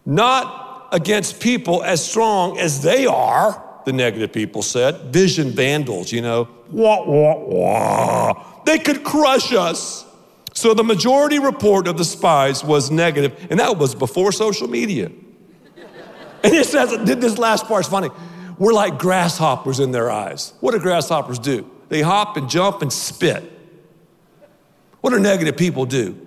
Not 0.06 0.90
against 0.92 1.40
people 1.40 1.84
as 1.84 2.06
strong 2.06 2.60
as 2.60 2.84
they 2.84 3.08
are, 3.08 3.62
the 3.86 3.92
negative 3.92 4.32
people 4.32 4.62
said. 4.62 5.12
Vision 5.12 5.50
vandals, 5.50 6.12
you 6.12 6.22
know. 6.22 6.48
Wah, 6.70 7.04
wah, 7.04 7.40
wah. 7.40 8.62
They 8.66 8.78
could 8.78 9.04
crush 9.04 9.52
us. 9.52 10.06
So 10.54 10.76
the 10.76 10.84
majority 10.84 11.40
report 11.40 11.88
of 11.88 11.98
the 11.98 12.06
spies 12.06 12.64
was 12.64 12.92
negative, 12.92 13.48
and 13.50 13.60
that 13.60 13.78
was 13.78 13.96
before 13.96 14.32
social 14.32 14.70
media. 14.70 15.12
And 16.46 16.54
it 16.54 16.66
says, 16.66 16.92
this 17.06 17.38
last 17.38 17.68
part's 17.68 17.88
funny. 17.88 18.10
We're 18.60 18.74
like 18.74 19.00
grasshoppers 19.00 19.80
in 19.80 19.92
their 19.92 20.12
eyes. 20.12 20.52
What 20.60 20.74
do 20.74 20.80
grasshoppers 20.80 21.40
do? 21.40 21.72
They 21.88 22.02
hop 22.02 22.36
and 22.36 22.50
jump 22.50 22.82
and 22.82 22.92
spit. 22.92 23.50
What 25.00 25.12
do 25.12 25.20
negative 25.20 25.56
people 25.56 25.86
do? 25.86 26.23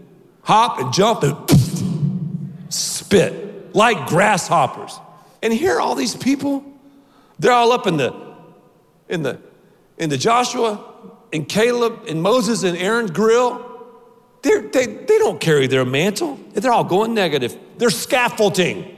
Hop 0.47 0.79
and 0.79 0.93
jump 0.93 1.25
and 1.25 2.73
spit 2.73 3.75
like 3.75 4.07
grasshoppers. 4.07 4.99
And 5.43 5.53
here 5.53 5.81
all 5.81 5.97
these 5.97 6.15
people, 6.15 6.65
they're 7.38 7.53
all 7.53 7.73
up 7.73 7.87
in 7.87 7.97
the 7.97 8.15
in 9.09 9.23
the 9.23 9.41
in 9.99 10.09
the 10.09 10.17
Joshua 10.17 10.85
and 11.33 11.49
Caleb 11.49 12.05
and 12.09 12.23
Moses 12.23 12.62
and 12.62 12.76
Aaron's 12.76 13.11
grill. 13.11 13.65
They're, 14.43 14.62
they, 14.62 14.87
they 14.87 15.19
don't 15.19 15.41
carry 15.41 15.67
their 15.67 15.85
mantle. 15.85 16.38
They're 16.53 16.71
all 16.71 16.85
going 16.85 17.15
negative. 17.15 17.57
They're 17.79 17.91
scaffolding. 17.91 18.95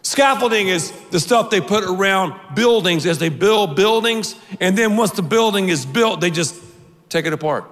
Scaffolding 0.00 0.68
is 0.68 0.92
the 1.10 1.20
stuff 1.20 1.50
they 1.50 1.60
put 1.60 1.84
around 1.84 2.32
buildings 2.54 3.04
as 3.04 3.18
they 3.18 3.28
build 3.28 3.76
buildings. 3.76 4.34
And 4.60 4.78
then 4.78 4.96
once 4.96 5.10
the 5.10 5.22
building 5.22 5.68
is 5.68 5.84
built, 5.84 6.22
they 6.22 6.30
just 6.30 6.54
take 7.10 7.26
it 7.26 7.34
apart. 7.34 7.70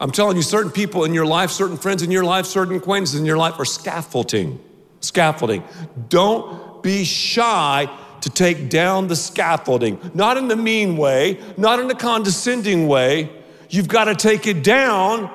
I'm 0.00 0.10
telling 0.10 0.36
you, 0.36 0.42
certain 0.42 0.70
people 0.70 1.04
in 1.04 1.12
your 1.12 1.26
life, 1.26 1.50
certain 1.50 1.76
friends 1.76 2.02
in 2.02 2.10
your 2.10 2.24
life, 2.24 2.46
certain 2.46 2.74
acquaintances 2.76 3.20
in 3.20 3.26
your 3.26 3.36
life 3.36 3.58
are 3.58 3.66
scaffolding. 3.66 4.58
Scaffolding. 5.00 5.62
Don't 6.08 6.82
be 6.82 7.04
shy 7.04 7.86
to 8.22 8.30
take 8.30 8.70
down 8.70 9.08
the 9.08 9.16
scaffolding. 9.16 9.98
Not 10.14 10.38
in 10.38 10.48
the 10.48 10.56
mean 10.56 10.96
way, 10.96 11.38
not 11.58 11.80
in 11.80 11.90
a 11.90 11.94
condescending 11.94 12.88
way. 12.88 13.30
You've 13.68 13.88
got 13.88 14.04
to 14.04 14.14
take 14.14 14.46
it 14.46 14.64
down 14.64 15.30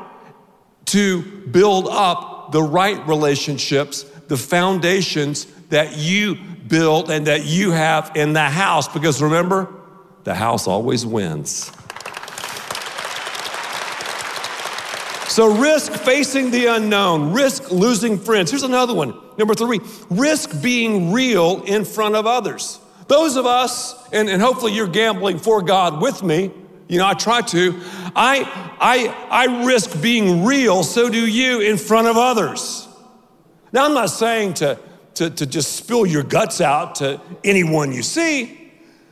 to 0.85 1.21
build 1.21 1.87
up 1.89 2.51
the 2.51 2.61
right 2.61 3.07
relationships, 3.07 4.03
the 4.27 4.37
foundations 4.37 5.45
that 5.69 5.97
you 5.97 6.35
built 6.35 7.09
and 7.09 7.27
that 7.27 7.45
you 7.45 7.71
have 7.71 8.11
in 8.15 8.33
the 8.33 8.49
house. 8.49 8.87
Because 8.87 9.21
remember, 9.21 9.71
the 10.23 10.35
house 10.35 10.67
always 10.67 11.05
wins. 11.05 11.71
So, 15.35 15.53
risk 15.53 15.91
facing 15.91 16.49
the 16.51 16.67
unknown, 16.67 17.33
risk 17.33 17.69
losing 17.69 18.17
friends. 18.17 18.51
Here's 18.51 18.63
another 18.63 18.93
one. 18.93 19.13
Number 19.37 19.53
three, 19.53 19.81
risk 20.09 20.61
being 20.61 21.11
real 21.11 21.61
in 21.63 21.83
front 21.83 22.15
of 22.15 22.25
others. 22.25 22.79
Those 23.09 23.35
of 23.35 23.45
us, 23.45 23.95
and, 24.13 24.29
and 24.29 24.41
hopefully 24.41 24.71
you're 24.71 24.87
gambling 24.87 25.39
for 25.39 25.61
God 25.61 26.01
with 26.01 26.23
me, 26.23 26.51
you 26.87 26.99
know, 26.99 27.05
I 27.05 27.15
try 27.15 27.41
to. 27.41 27.77
I, 28.15 28.49
I, 28.79 29.27
I 29.29 29.65
risk 29.65 30.01
being 30.01 30.45
real, 30.45 30.83
so 30.83 31.09
do 31.09 31.27
you 31.27 31.59
in 31.59 31.75
front 31.75 32.07
of 32.07 32.15
others. 32.15 32.87
Now, 33.73 33.87
I'm 33.87 33.93
not 33.93 34.11
saying 34.11 34.53
to, 34.53 34.79
to, 35.15 35.29
to 35.31 35.45
just 35.45 35.75
spill 35.75 36.05
your 36.05 36.23
guts 36.23 36.61
out 36.61 36.95
to 36.95 37.19
anyone 37.43 37.91
you 37.91 38.03
see. 38.03 38.71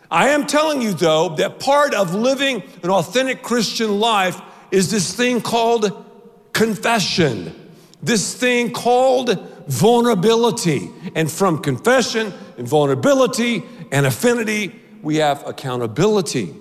I 0.09 0.29
am 0.29 0.47
telling 0.47 0.81
you, 0.81 0.93
though, 0.93 1.35
that 1.35 1.59
part 1.59 1.93
of 1.93 2.15
living 2.15 2.63
an 2.81 2.91
authentic 2.91 3.43
Christian 3.43 3.99
life 3.99 4.39
is 4.71 4.89
this 4.89 5.13
thing 5.13 5.41
called 5.41 6.11
confession, 6.53 7.53
this 8.01 8.33
thing 8.35 8.71
called 8.71 9.37
vulnerability. 9.67 10.89
And 11.15 11.31
from 11.31 11.59
confession 11.59 12.33
and 12.57 12.67
vulnerability 12.67 13.63
and 13.91 14.05
affinity, 14.05 14.79
we 15.01 15.17
have 15.17 15.45
accountability. 15.45 16.55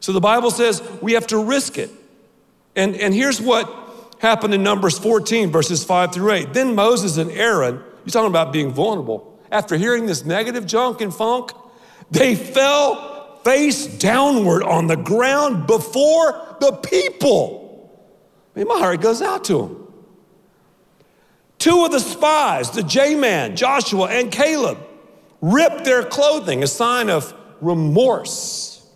So 0.00 0.12
the 0.12 0.20
Bible 0.20 0.50
says 0.50 0.82
we 1.02 1.12
have 1.12 1.26
to 1.28 1.42
risk 1.42 1.78
it. 1.78 1.90
And, 2.76 2.96
and 2.96 3.14
here's 3.14 3.40
what 3.40 3.72
happened 4.18 4.54
in 4.54 4.62
Numbers 4.62 4.98
14, 4.98 5.50
verses 5.50 5.84
5 5.84 6.12
through 6.12 6.32
8. 6.32 6.52
Then 6.54 6.74
Moses 6.74 7.16
and 7.16 7.30
Aaron, 7.30 7.76
you're 7.76 8.10
talking 8.10 8.30
about 8.30 8.52
being 8.52 8.72
vulnerable, 8.72 9.38
after 9.50 9.76
hearing 9.76 10.06
this 10.06 10.24
negative 10.24 10.66
junk 10.66 11.00
and 11.00 11.14
funk, 11.14 11.52
they 12.10 12.34
fell 12.34 13.40
face 13.44 13.86
downward 13.86 14.62
on 14.62 14.86
the 14.86 14.96
ground 14.96 15.66
before 15.66 16.56
the 16.60 16.72
people. 16.72 17.63
I 18.54 18.58
mean, 18.58 18.68
my 18.68 18.78
heart 18.78 19.00
goes 19.00 19.20
out 19.20 19.44
to 19.44 19.62
him. 19.62 19.84
Two 21.58 21.84
of 21.84 21.92
the 21.92 22.00
spies, 22.00 22.70
the 22.70 22.82
J 22.82 23.14
man, 23.14 23.56
Joshua 23.56 24.08
and 24.08 24.30
Caleb, 24.30 24.78
ripped 25.40 25.84
their 25.84 26.04
clothing, 26.04 26.62
a 26.62 26.66
sign 26.66 27.10
of 27.10 27.34
remorse. 27.60 28.86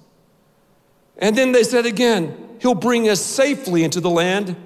And 1.17 1.37
then 1.37 1.53
they 1.53 1.65
said 1.65 1.87
again, 1.87 2.45
He'll 2.61 2.75
bring 2.75 3.09
us 3.09 3.21
safely 3.21 3.85
into 3.85 4.01
the 4.01 4.11
land 4.11 4.57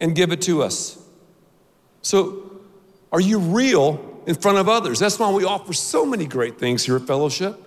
and 0.00 0.14
give 0.14 0.30
it 0.32 0.42
to 0.42 0.62
us. 0.62 0.98
So, 2.02 2.60
are 3.12 3.20
you 3.20 3.38
real 3.38 4.22
in 4.26 4.36
front 4.36 4.58
of 4.58 4.68
others? 4.68 5.00
That's 5.00 5.18
why 5.18 5.30
we 5.30 5.44
offer 5.44 5.72
so 5.72 6.06
many 6.06 6.26
great 6.26 6.58
things 6.58 6.84
here 6.84 6.96
at 6.96 7.02
Fellowship 7.02 7.62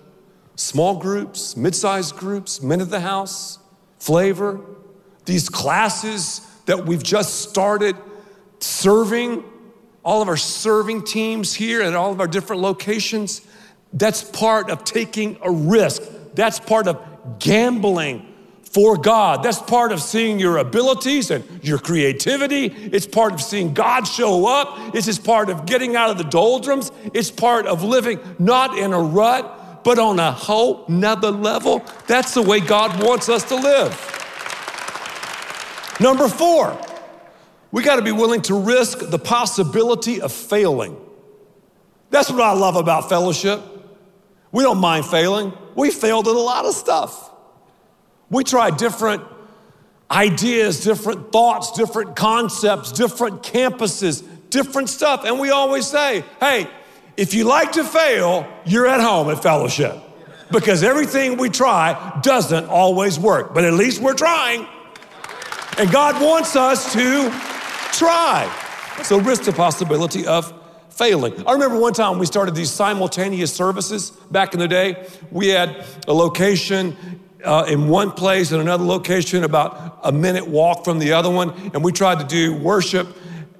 small 0.56 0.96
groups, 0.98 1.56
mid 1.56 1.74
sized 1.74 2.16
groups, 2.16 2.62
men 2.62 2.80
of 2.80 2.90
the 2.90 3.00
house, 3.00 3.58
flavor, 3.98 4.60
these 5.24 5.48
classes 5.48 6.46
that 6.70 6.86
we've 6.86 7.02
just 7.02 7.50
started 7.50 7.96
serving, 8.60 9.42
all 10.04 10.22
of 10.22 10.28
our 10.28 10.36
serving 10.36 11.02
teams 11.02 11.52
here 11.52 11.82
at 11.82 11.96
all 11.96 12.12
of 12.12 12.20
our 12.20 12.28
different 12.28 12.62
locations. 12.62 13.44
That's 13.92 14.22
part 14.22 14.70
of 14.70 14.84
taking 14.84 15.36
a 15.42 15.50
risk. 15.50 16.00
That's 16.34 16.60
part 16.60 16.86
of 16.86 17.40
gambling 17.40 18.24
for 18.62 18.96
God. 18.96 19.42
That's 19.42 19.60
part 19.60 19.90
of 19.90 20.00
seeing 20.00 20.38
your 20.38 20.58
abilities 20.58 21.32
and 21.32 21.44
your 21.60 21.80
creativity. 21.80 22.66
It's 22.66 23.04
part 23.04 23.32
of 23.32 23.42
seeing 23.42 23.74
God 23.74 24.06
show 24.06 24.46
up. 24.46 24.94
It's 24.94 25.06
just 25.06 25.24
part 25.24 25.50
of 25.50 25.66
getting 25.66 25.96
out 25.96 26.10
of 26.10 26.18
the 26.18 26.24
doldrums. 26.24 26.92
It's 27.12 27.32
part 27.32 27.66
of 27.66 27.82
living 27.82 28.20
not 28.38 28.78
in 28.78 28.92
a 28.92 29.00
rut, 29.00 29.82
but 29.82 29.98
on 29.98 30.20
a 30.20 30.30
whole 30.30 30.84
nother 30.86 31.32
level. 31.32 31.82
That's 32.06 32.32
the 32.32 32.42
way 32.42 32.60
God 32.60 33.02
wants 33.02 33.28
us 33.28 33.42
to 33.48 33.56
live. 33.56 34.19
Number 36.00 36.28
four, 36.28 36.80
we 37.70 37.82
got 37.82 37.96
to 37.96 38.02
be 38.02 38.10
willing 38.12 38.42
to 38.42 38.54
risk 38.58 39.10
the 39.10 39.18
possibility 39.18 40.20
of 40.20 40.32
failing. 40.32 40.96
That's 42.08 42.30
what 42.30 42.40
I 42.40 42.52
love 42.54 42.76
about 42.76 43.08
fellowship. 43.08 43.60
We 44.50 44.64
don't 44.64 44.78
mind 44.78 45.06
failing. 45.06 45.52
We 45.76 45.90
failed 45.90 46.26
at 46.26 46.34
a 46.34 46.38
lot 46.38 46.64
of 46.64 46.74
stuff. 46.74 47.30
We 48.30 48.42
try 48.44 48.70
different 48.70 49.22
ideas, 50.10 50.82
different 50.82 51.30
thoughts, 51.30 51.70
different 51.72 52.16
concepts, 52.16 52.90
different 52.90 53.42
campuses, 53.42 54.26
different 54.48 54.88
stuff. 54.88 55.24
And 55.24 55.38
we 55.38 55.50
always 55.50 55.86
say, 55.86 56.24
hey, 56.40 56.66
if 57.16 57.34
you 57.34 57.44
like 57.44 57.72
to 57.72 57.84
fail, 57.84 58.48
you're 58.64 58.86
at 58.86 59.00
home 59.00 59.30
at 59.30 59.42
fellowship. 59.42 59.96
because 60.50 60.82
everything 60.82 61.36
we 61.36 61.48
try 61.48 62.18
doesn't 62.22 62.66
always 62.66 63.18
work, 63.18 63.54
but 63.54 63.64
at 63.64 63.72
least 63.72 64.00
we're 64.00 64.14
trying. 64.14 64.66
And 65.80 65.90
God 65.90 66.20
wants 66.20 66.56
us 66.56 66.92
to 66.92 67.30
try. 67.96 68.46
So, 69.02 69.18
risk 69.18 69.44
the 69.44 69.52
possibility 69.54 70.26
of 70.26 70.52
failing. 70.90 71.32
I 71.46 71.52
remember 71.52 71.80
one 71.80 71.94
time 71.94 72.18
we 72.18 72.26
started 72.26 72.54
these 72.54 72.70
simultaneous 72.70 73.50
services 73.50 74.10
back 74.30 74.52
in 74.52 74.60
the 74.60 74.68
day. 74.68 75.08
We 75.30 75.48
had 75.48 75.86
a 76.06 76.12
location 76.12 76.94
uh, 77.42 77.64
in 77.66 77.88
one 77.88 78.10
place 78.10 78.52
and 78.52 78.60
another 78.60 78.84
location 78.84 79.42
about 79.42 80.00
a 80.04 80.12
minute 80.12 80.46
walk 80.46 80.84
from 80.84 80.98
the 80.98 81.14
other 81.14 81.30
one, 81.30 81.54
and 81.72 81.82
we 81.82 81.92
tried 81.92 82.18
to 82.18 82.26
do 82.26 82.54
worship 82.54 83.08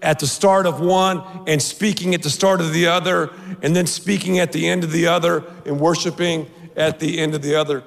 at 0.02 0.18
the 0.18 0.26
start 0.26 0.66
of 0.66 0.78
one 0.78 1.22
and 1.46 1.62
speaking 1.62 2.14
at 2.14 2.22
the 2.22 2.28
start 2.28 2.60
of 2.60 2.74
the 2.74 2.86
other, 2.86 3.32
and 3.62 3.74
then 3.74 3.86
speaking 3.86 4.40
at 4.40 4.52
the 4.52 4.68
end 4.68 4.84
of 4.84 4.92
the 4.92 5.06
other 5.06 5.42
and 5.64 5.80
worshiping 5.80 6.50
at 6.76 7.00
the 7.00 7.18
end 7.18 7.34
of 7.34 7.40
the 7.40 7.54
other. 7.54 7.82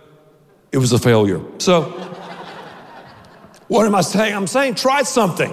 It 0.72 0.80
was 0.80 0.92
a 0.92 0.98
failure. 0.98 1.40
So, 1.60 2.14
what 3.74 3.88
am 3.88 3.96
I 3.96 4.02
saying? 4.02 4.36
I'm 4.36 4.46
saying 4.46 4.76
try 4.76 5.02
something. 5.02 5.52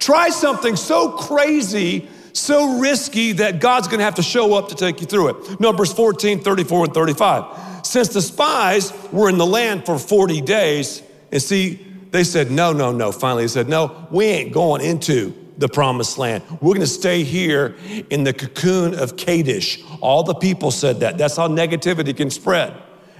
Try 0.00 0.30
something 0.30 0.74
so 0.74 1.12
crazy, 1.12 2.08
so 2.32 2.80
risky 2.80 3.30
that 3.34 3.60
God's 3.60 3.86
gonna 3.86 4.02
have 4.02 4.16
to 4.16 4.22
show 4.22 4.54
up 4.54 4.68
to 4.70 4.74
take 4.74 5.00
you 5.00 5.06
through 5.06 5.28
it. 5.28 5.60
Numbers 5.60 5.92
14, 5.92 6.40
34, 6.40 6.86
and 6.86 6.92
35. 6.92 7.86
Since 7.86 8.08
the 8.08 8.20
spies 8.20 8.92
were 9.12 9.28
in 9.28 9.38
the 9.38 9.46
land 9.46 9.86
for 9.86 9.96
40 9.96 10.40
days, 10.40 11.04
and 11.30 11.40
see, 11.40 11.86
they 12.10 12.24
said, 12.24 12.50
no, 12.50 12.72
no, 12.72 12.90
no. 12.90 13.12
Finally, 13.12 13.44
they 13.44 13.48
said, 13.48 13.68
no, 13.68 14.08
we 14.10 14.24
ain't 14.24 14.52
going 14.52 14.80
into 14.80 15.32
the 15.56 15.68
promised 15.68 16.18
land. 16.18 16.42
We're 16.60 16.74
gonna 16.74 16.86
stay 16.86 17.22
here 17.22 17.76
in 18.10 18.24
the 18.24 18.32
cocoon 18.32 18.98
of 18.98 19.16
Kadesh. 19.16 19.78
All 20.00 20.24
the 20.24 20.34
people 20.34 20.72
said 20.72 20.98
that. 20.98 21.16
That's 21.16 21.36
how 21.36 21.46
negativity 21.46 22.16
can 22.16 22.28
spread. 22.28 22.74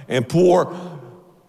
And 0.09 0.27
poor 0.27 0.75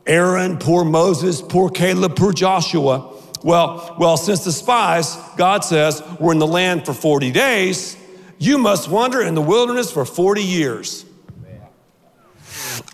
Aaron, 0.07 0.59
poor 0.59 0.85
Moses, 0.85 1.41
poor 1.41 1.71
Caleb, 1.71 2.17
poor 2.17 2.33
Joshua. 2.33 3.13
Well, 3.43 3.97
well, 3.99 4.17
since 4.17 4.45
the 4.45 4.53
spies, 4.53 5.17
God 5.37 5.65
says, 5.65 6.03
were 6.19 6.33
in 6.33 6.39
the 6.39 6.47
land 6.47 6.87
for 6.87 6.95
40 6.95 7.31
days, 7.31 7.97
you 8.39 8.59
must 8.59 8.89
wander 8.89 9.23
in 9.23 9.35
the 9.35 9.43
wilderness 9.43 9.91
for 9.91 10.05
40 10.05 10.43
years. 10.43 11.05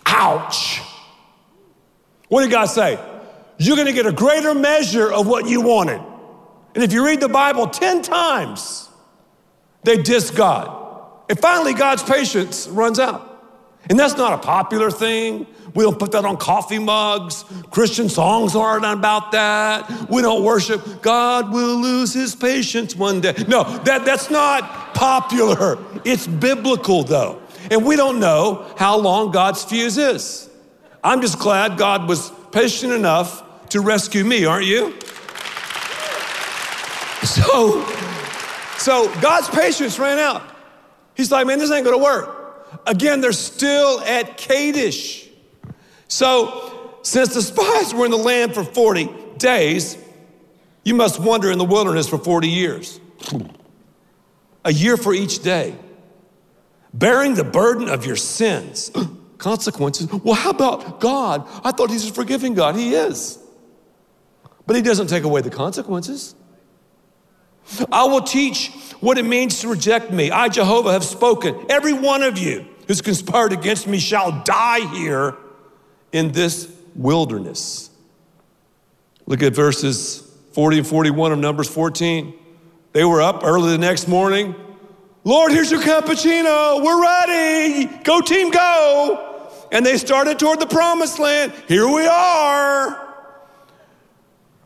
Ouch. 0.05 0.81
What 2.27 2.41
did 2.41 2.51
God 2.51 2.65
say? 2.65 2.99
You're 3.57 3.77
gonna 3.77 3.93
get 3.93 4.05
a 4.05 4.11
greater 4.11 4.53
measure 4.53 5.11
of 5.11 5.27
what 5.27 5.47
you 5.47 5.61
wanted. 5.61 6.01
And 6.75 6.83
if 6.83 6.93
you 6.93 7.05
read 7.05 7.19
the 7.19 7.29
Bible 7.29 7.67
10 7.67 8.01
times, 8.01 8.89
they 9.83 10.01
diss 10.01 10.31
God. 10.31 10.77
And 11.29 11.39
finally, 11.39 11.73
God's 11.73 12.03
patience 12.03 12.67
runs 12.67 12.99
out. 12.99 13.30
And 13.89 13.99
that's 13.99 14.15
not 14.15 14.33
a 14.33 14.37
popular 14.37 14.91
thing. 14.91 15.47
We 15.73 15.83
don't 15.83 15.97
put 15.97 16.11
that 16.11 16.25
on 16.25 16.37
coffee 16.37 16.79
mugs. 16.79 17.45
Christian 17.71 18.09
songs 18.09 18.55
aren't 18.55 18.85
about 18.85 19.31
that. 19.31 20.09
We 20.09 20.21
don't 20.21 20.43
worship. 20.43 21.01
God 21.01 21.51
will 21.51 21.77
lose 21.77 22.13
his 22.13 22.35
patience 22.35 22.95
one 22.95 23.21
day. 23.21 23.33
No, 23.47 23.63
that, 23.79 24.05
that's 24.05 24.29
not 24.29 24.93
popular. 24.93 25.77
It's 26.03 26.27
biblical, 26.27 27.03
though. 27.03 27.41
And 27.69 27.85
we 27.85 27.95
don't 27.95 28.19
know 28.19 28.71
how 28.77 28.97
long 28.97 29.31
God's 29.31 29.63
fuse 29.63 29.97
is. 29.97 30.49
I'm 31.03 31.21
just 31.21 31.39
glad 31.39 31.77
God 31.77 32.07
was 32.07 32.31
patient 32.51 32.93
enough 32.93 33.69
to 33.69 33.81
rescue 33.81 34.23
me, 34.23 34.45
aren't 34.45 34.65
you? 34.65 34.93
So, 37.23 37.85
so 38.77 39.13
God's 39.21 39.47
patience 39.49 39.97
ran 39.99 40.19
out. 40.19 40.43
He's 41.15 41.31
like, 41.31 41.47
man, 41.47 41.59
this 41.59 41.71
ain't 41.71 41.85
gonna 41.85 41.97
work. 41.97 42.40
Again, 42.85 43.21
they're 43.21 43.31
still 43.31 43.99
at 44.01 44.37
Kadesh. 44.37 45.27
So, 46.07 46.97
since 47.03 47.33
the 47.33 47.41
spies 47.41 47.93
were 47.93 48.05
in 48.05 48.11
the 48.11 48.17
land 48.17 48.53
for 48.53 48.63
40 48.63 49.09
days, 49.37 49.97
you 50.83 50.95
must 50.95 51.19
wander 51.19 51.51
in 51.51 51.57
the 51.57 51.65
wilderness 51.65 52.07
for 52.07 52.17
40 52.17 52.47
years. 52.47 52.99
A 54.63 54.71
year 54.71 54.97
for 54.97 55.13
each 55.13 55.41
day, 55.41 55.75
bearing 56.93 57.33
the 57.33 57.43
burden 57.43 57.89
of 57.89 58.05
your 58.05 58.15
sins. 58.15 58.91
Consequences. 59.37 60.07
Well, 60.11 60.35
how 60.35 60.51
about 60.51 60.99
God? 60.99 61.47
I 61.63 61.71
thought 61.71 61.89
He's 61.89 62.07
a 62.07 62.13
forgiving 62.13 62.53
God. 62.53 62.75
He 62.75 62.93
is. 62.93 63.39
But 64.67 64.75
He 64.75 64.83
doesn't 64.83 65.07
take 65.07 65.23
away 65.23 65.41
the 65.41 65.49
consequences. 65.49 66.35
I 67.91 68.05
will 68.05 68.21
teach 68.21 68.71
what 68.99 69.17
it 69.17 69.23
means 69.23 69.59
to 69.61 69.67
reject 69.67 70.11
me. 70.11 70.31
I, 70.31 70.49
Jehovah, 70.49 70.91
have 70.91 71.03
spoken. 71.03 71.65
Every 71.69 71.93
one 71.93 72.23
of 72.23 72.37
you 72.37 72.67
who's 72.87 73.01
conspired 73.01 73.53
against 73.53 73.87
me 73.87 73.99
shall 73.99 74.43
die 74.43 74.81
here 74.93 75.35
in 76.11 76.31
this 76.31 76.71
wilderness. 76.95 77.89
Look 79.25 79.43
at 79.43 79.53
verses 79.53 80.29
40 80.53 80.79
and 80.79 80.87
41 80.87 81.31
of 81.31 81.39
Numbers 81.39 81.69
14. 81.69 82.33
They 82.93 83.05
were 83.05 83.21
up 83.21 83.43
early 83.43 83.71
the 83.71 83.77
next 83.77 84.07
morning. 84.07 84.55
Lord, 85.23 85.51
here's 85.51 85.71
your 85.71 85.81
cappuccino. 85.81 86.83
We're 86.83 87.01
ready. 87.01 87.85
Go, 88.03 88.21
team, 88.21 88.51
go. 88.51 89.49
And 89.71 89.85
they 89.85 89.97
started 89.97 90.37
toward 90.39 90.59
the 90.59 90.67
promised 90.67 91.19
land. 91.19 91.53
Here 91.67 91.87
we 91.87 92.05
are. 92.05 93.07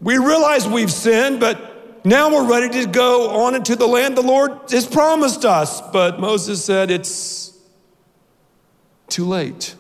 We 0.01 0.17
realize 0.17 0.67
we've 0.67 0.91
sinned, 0.91 1.39
but 1.39 1.75
now 2.06 2.32
we're 2.32 2.48
ready 2.48 2.82
to 2.82 2.88
go 2.88 3.46
on 3.46 3.56
into 3.56 3.76
the 3.76 3.88
land 3.88 4.15
the 4.15 4.22
Lord 4.22 4.52
has 4.70 4.86
promised 4.86 5.44
us. 5.44 5.82
But 5.82 6.20
Moses 6.20 6.63
said, 6.63 6.91
It's 6.91 7.58
too 9.08 9.26
late. 9.26 9.76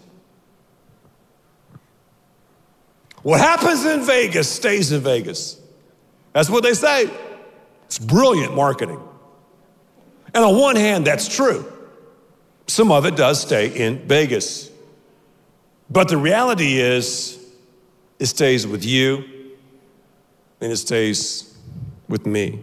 What 3.21 3.39
happens 3.39 3.85
in 3.85 4.01
Vegas 4.03 4.49
stays 4.49 4.91
in 4.91 5.01
Vegas. 5.01 5.59
That's 6.33 6.49
what 6.49 6.63
they 6.63 6.73
say. 6.73 7.09
It's 7.85 7.97
brilliant 7.97 8.53
marketing. 8.53 8.99
And 10.33 10.43
on 10.43 10.59
one 10.59 10.75
hand, 10.75 11.07
that's 11.07 11.33
true. 11.33 11.71
Some 12.67 12.91
of 12.91 13.05
it 13.05 13.15
does 13.15 13.41
stay 13.41 13.67
in 13.67 14.07
Vegas. 14.07 14.69
But 15.89 16.09
the 16.09 16.17
reality 16.17 16.77
is, 16.77 17.39
it 18.19 18.25
stays 18.27 18.65
with 18.67 18.85
you 18.85 19.23
and 20.61 20.71
it 20.71 20.77
stays 20.77 21.54
with 22.07 22.25
me. 22.25 22.59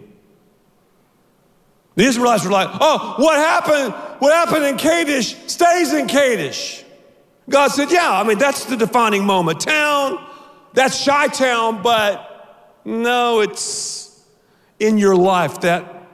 The 1.95 2.05
Israelites 2.05 2.43
were 2.43 2.51
like, 2.51 2.69
oh, 2.81 3.15
what 3.17 3.37
happened? 3.37 3.93
What 4.19 4.33
happened 4.33 4.65
in 4.65 4.77
Kadesh 4.77 5.35
stays 5.47 5.93
in 5.93 6.07
Kadesh. 6.07 6.83
God 7.49 7.69
said, 7.69 7.91
yeah, 7.91 8.09
I 8.11 8.23
mean, 8.23 8.39
that's 8.39 8.65
the 8.65 8.77
defining 8.77 9.25
moment. 9.25 9.59
Town, 9.59 10.25
that's 10.73 11.05
Chi 11.05 11.27
Town, 11.27 11.83
but 11.83 12.79
no, 12.85 13.41
it's 13.41 14.23
in 14.79 14.97
your 14.97 15.15
life, 15.15 15.61
that 15.61 16.07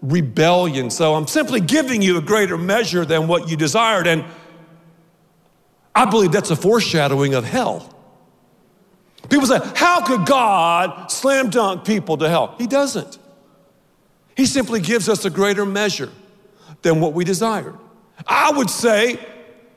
rebellion. 0.00 0.90
So 0.90 1.14
I'm 1.14 1.26
simply 1.26 1.60
giving 1.60 2.02
you 2.02 2.18
a 2.18 2.22
greater 2.22 2.56
measure 2.56 3.04
than 3.04 3.28
what 3.28 3.48
you 3.48 3.56
desired. 3.56 4.06
And 4.06 4.24
I 5.94 6.04
believe 6.04 6.32
that's 6.32 6.50
a 6.50 6.56
foreshadowing 6.56 7.34
of 7.34 7.44
hell. 7.44 7.92
People 9.28 9.46
say, 9.46 9.60
How 9.74 10.04
could 10.04 10.26
God 10.26 11.10
slam 11.10 11.50
dunk 11.50 11.84
people 11.84 12.16
to 12.18 12.28
hell? 12.28 12.54
He 12.58 12.66
doesn't. 12.66 13.18
He 14.36 14.46
simply 14.46 14.80
gives 14.80 15.08
us 15.08 15.24
a 15.24 15.30
greater 15.30 15.64
measure 15.64 16.10
than 16.82 17.00
what 17.00 17.14
we 17.14 17.24
desired. 17.24 17.76
I 18.26 18.52
would 18.52 18.70
say, 18.70 19.18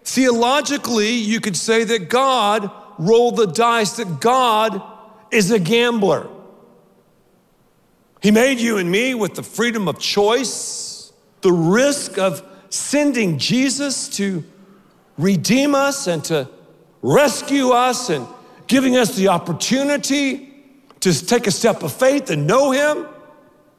theologically, 0.03 1.11
you 1.11 1.39
could 1.39 1.55
say 1.55 1.83
that 1.85 2.09
God 2.09 2.69
rolled 2.97 3.37
the 3.37 3.47
dice, 3.47 3.93
that 3.93 4.19
God 4.19 4.81
is 5.31 5.51
a 5.51 5.59
gambler. 5.59 6.27
He 8.21 8.31
made 8.31 8.59
you 8.59 8.77
and 8.77 8.91
me 8.91 9.15
with 9.15 9.35
the 9.35 9.43
freedom 9.43 9.87
of 9.87 9.97
choice, 9.97 11.13
the 11.41 11.53
risk 11.53 12.17
of 12.17 12.43
sending 12.69 13.37
Jesus 13.37 14.09
to 14.09 14.43
redeem 15.17 15.73
us 15.73 16.07
and 16.07 16.23
to 16.25 16.49
rescue 17.01 17.69
us 17.69 18.09
and 18.09 18.27
giving 18.69 18.95
us 18.95 19.15
the 19.15 19.27
opportunity 19.27 20.53
to 21.01 21.25
take 21.25 21.47
a 21.47 21.51
step 21.51 21.83
of 21.83 21.91
faith 21.91 22.29
and 22.29 22.47
know 22.47 22.71
Him, 22.71 23.05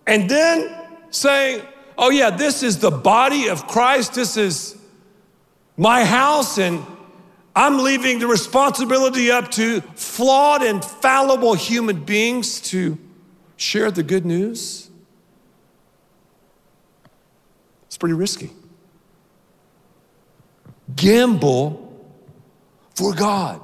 and 0.07 0.29
then 0.29 0.77
saying, 1.09 1.63
Oh, 1.97 2.11
yeah, 2.11 2.31
this 2.31 2.63
is 2.63 2.79
the 2.79 2.91
body 2.91 3.49
of 3.49 3.67
Christ, 3.67 4.15
this 4.15 4.37
is 4.37 4.77
my 5.77 6.05
house, 6.05 6.59
and 6.59 6.85
I'm 7.55 7.79
leaving 7.79 8.19
the 8.19 8.27
responsibility 8.27 9.31
up 9.31 9.51
to 9.53 9.81
flawed 9.97 10.63
and 10.63 10.85
fallible 10.85 11.55
human 11.55 12.05
beings 12.05 12.61
to 12.71 12.99
share 13.57 13.91
the 13.91 14.03
good 14.03 14.25
news. 14.25 14.91
It's 17.87 17.99
pretty 17.99 18.15
risky. 18.15 18.51
Gamble 20.97 21.87
for 22.95 23.15
God. 23.15 23.61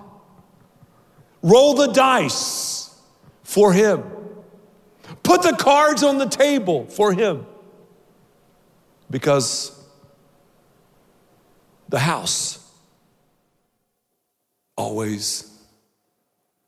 Roll 1.46 1.74
the 1.74 1.86
dice 1.86 2.92
for 3.44 3.72
Him. 3.72 4.02
Put 5.22 5.42
the 5.42 5.52
cards 5.52 6.02
on 6.02 6.18
the 6.18 6.26
table 6.26 6.86
for 6.86 7.12
Him. 7.12 7.46
Because 9.08 9.70
the 11.88 12.00
house 12.00 12.58
always 14.76 15.48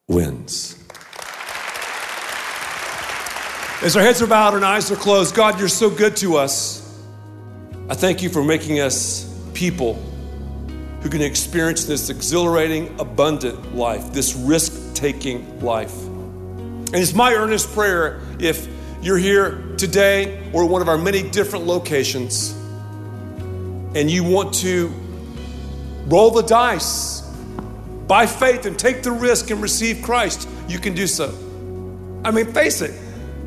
wins. 0.07 0.81
As 3.83 3.97
our 3.97 4.03
heads 4.05 4.23
are 4.23 4.29
bowed 4.29 4.55
and 4.55 4.65
eyes 4.65 4.93
are 4.93 4.97
closed, 4.97 5.35
God, 5.35 5.59
you're 5.59 5.67
so 5.67 5.91
good 5.91 6.15
to 6.19 6.37
us. 6.37 6.85
I 7.89 7.95
thank 7.95 8.23
you 8.23 8.29
for 8.29 8.45
making 8.45 8.79
us 8.79 9.25
people 9.55 10.01
who 11.03 11.09
can 11.09 11.23
experience 11.23 11.85
this 11.85 12.11
exhilarating, 12.11 12.99
abundant 13.01 13.75
life, 13.75 14.13
this 14.13 14.35
risk 14.35 14.95
taking 14.95 15.61
life. 15.61 15.97
And 16.07 16.97
it's 16.97 17.15
my 17.15 17.35
earnest 17.35 17.73
prayer 17.73 18.21
if 18.41 18.69
you're 19.01 19.19
here 19.19 19.75
today 19.77 20.51
or 20.53 20.67
one 20.67 20.83
of 20.83 20.89
our 20.89 20.99
many 20.99 21.29
different 21.29 21.67
locations 21.67 22.53
and 23.95 24.11
you 24.11 24.25
want 24.25 24.55
to 24.55 24.93
roll 26.07 26.31
the 26.31 26.43
dice 26.43 27.21
by 28.07 28.27
faith 28.27 28.67
and 28.67 28.79
take 28.79 29.03
the 29.03 29.13
risk 29.13 29.51
and 29.51 29.63
receive 29.63 30.03
Christ, 30.03 30.49
you 30.67 30.79
can 30.79 30.95
do 30.95 31.07
so. 31.07 31.29
I 32.25 32.31
mean, 32.31 32.53
face 32.53 32.81
it, 32.81 32.99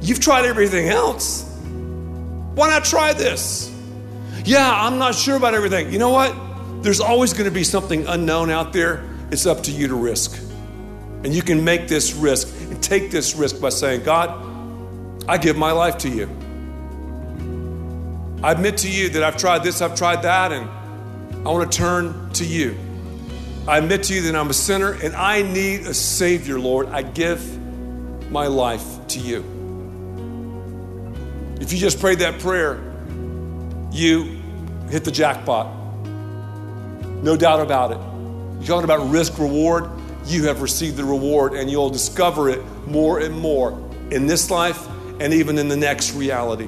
you've 0.01 0.19
tried 0.19 0.45
everything 0.45 0.89
else. 0.89 1.43
Why 2.55 2.69
not 2.69 2.85
try 2.85 3.13
this? 3.13 3.71
Yeah, 4.45 4.69
I'm 4.71 4.97
not 4.99 5.15
sure 5.15 5.35
about 5.35 5.53
everything. 5.53 5.91
You 5.91 5.99
know 5.99 6.11
what? 6.11 6.50
There's 6.81 6.99
always 6.99 7.33
going 7.33 7.45
to 7.45 7.51
be 7.51 7.63
something 7.63 8.07
unknown 8.07 8.49
out 8.49 8.73
there. 8.73 9.07
It's 9.29 9.45
up 9.45 9.63
to 9.63 9.71
you 9.71 9.87
to 9.87 9.95
risk. 9.95 10.41
And 11.23 11.33
you 11.33 11.43
can 11.43 11.63
make 11.63 11.87
this 11.87 12.13
risk 12.13 12.47
and 12.69 12.81
take 12.81 13.11
this 13.11 13.35
risk 13.35 13.61
by 13.61 13.69
saying, 13.69 14.03
God, 14.03 14.49
I 15.29 15.37
give 15.37 15.55
my 15.55 15.71
life 15.71 15.99
to 15.99 16.09
you. 16.09 16.25
I 18.43 18.51
admit 18.53 18.79
to 18.79 18.89
you 18.89 19.09
that 19.09 19.21
I've 19.21 19.37
tried 19.37 19.63
this, 19.63 19.81
I've 19.81 19.93
tried 19.93 20.23
that, 20.23 20.51
and 20.51 20.67
I 21.47 21.51
want 21.51 21.71
to 21.71 21.77
turn 21.77 22.31
to 22.33 22.45
you. 22.45 22.75
I 23.67 23.77
admit 23.77 24.03
to 24.05 24.15
you 24.15 24.23
that 24.23 24.35
I'm 24.35 24.49
a 24.49 24.53
sinner 24.53 24.93
and 24.93 25.15
I 25.15 25.43
need 25.43 25.81
a 25.81 25.93
Savior, 25.93 26.59
Lord. 26.59 26.87
I 26.87 27.03
give 27.03 27.59
my 28.31 28.47
life 28.47 28.83
to 29.09 29.19
you. 29.19 29.45
If 31.61 31.71
you 31.71 31.77
just 31.77 31.99
prayed 31.99 32.19
that 32.19 32.39
prayer, 32.39 32.81
you 33.91 34.41
hit 34.89 35.03
the 35.03 35.11
jackpot. 35.11 35.80
No 37.21 37.37
doubt 37.37 37.61
about 37.61 37.91
it. 37.91 37.97
You're 38.59 38.67
talking 38.67 38.83
about 38.83 39.09
risk 39.09 39.37
reward. 39.37 39.89
You 40.25 40.45
have 40.45 40.61
received 40.61 40.97
the 40.97 41.03
reward, 41.03 41.53
and 41.53 41.69
you'll 41.69 41.89
discover 41.89 42.49
it 42.49 42.63
more 42.87 43.19
and 43.19 43.39
more 43.39 43.71
in 44.11 44.27
this 44.27 44.51
life 44.51 44.87
and 45.19 45.33
even 45.33 45.57
in 45.57 45.67
the 45.67 45.77
next 45.77 46.13
reality. 46.13 46.67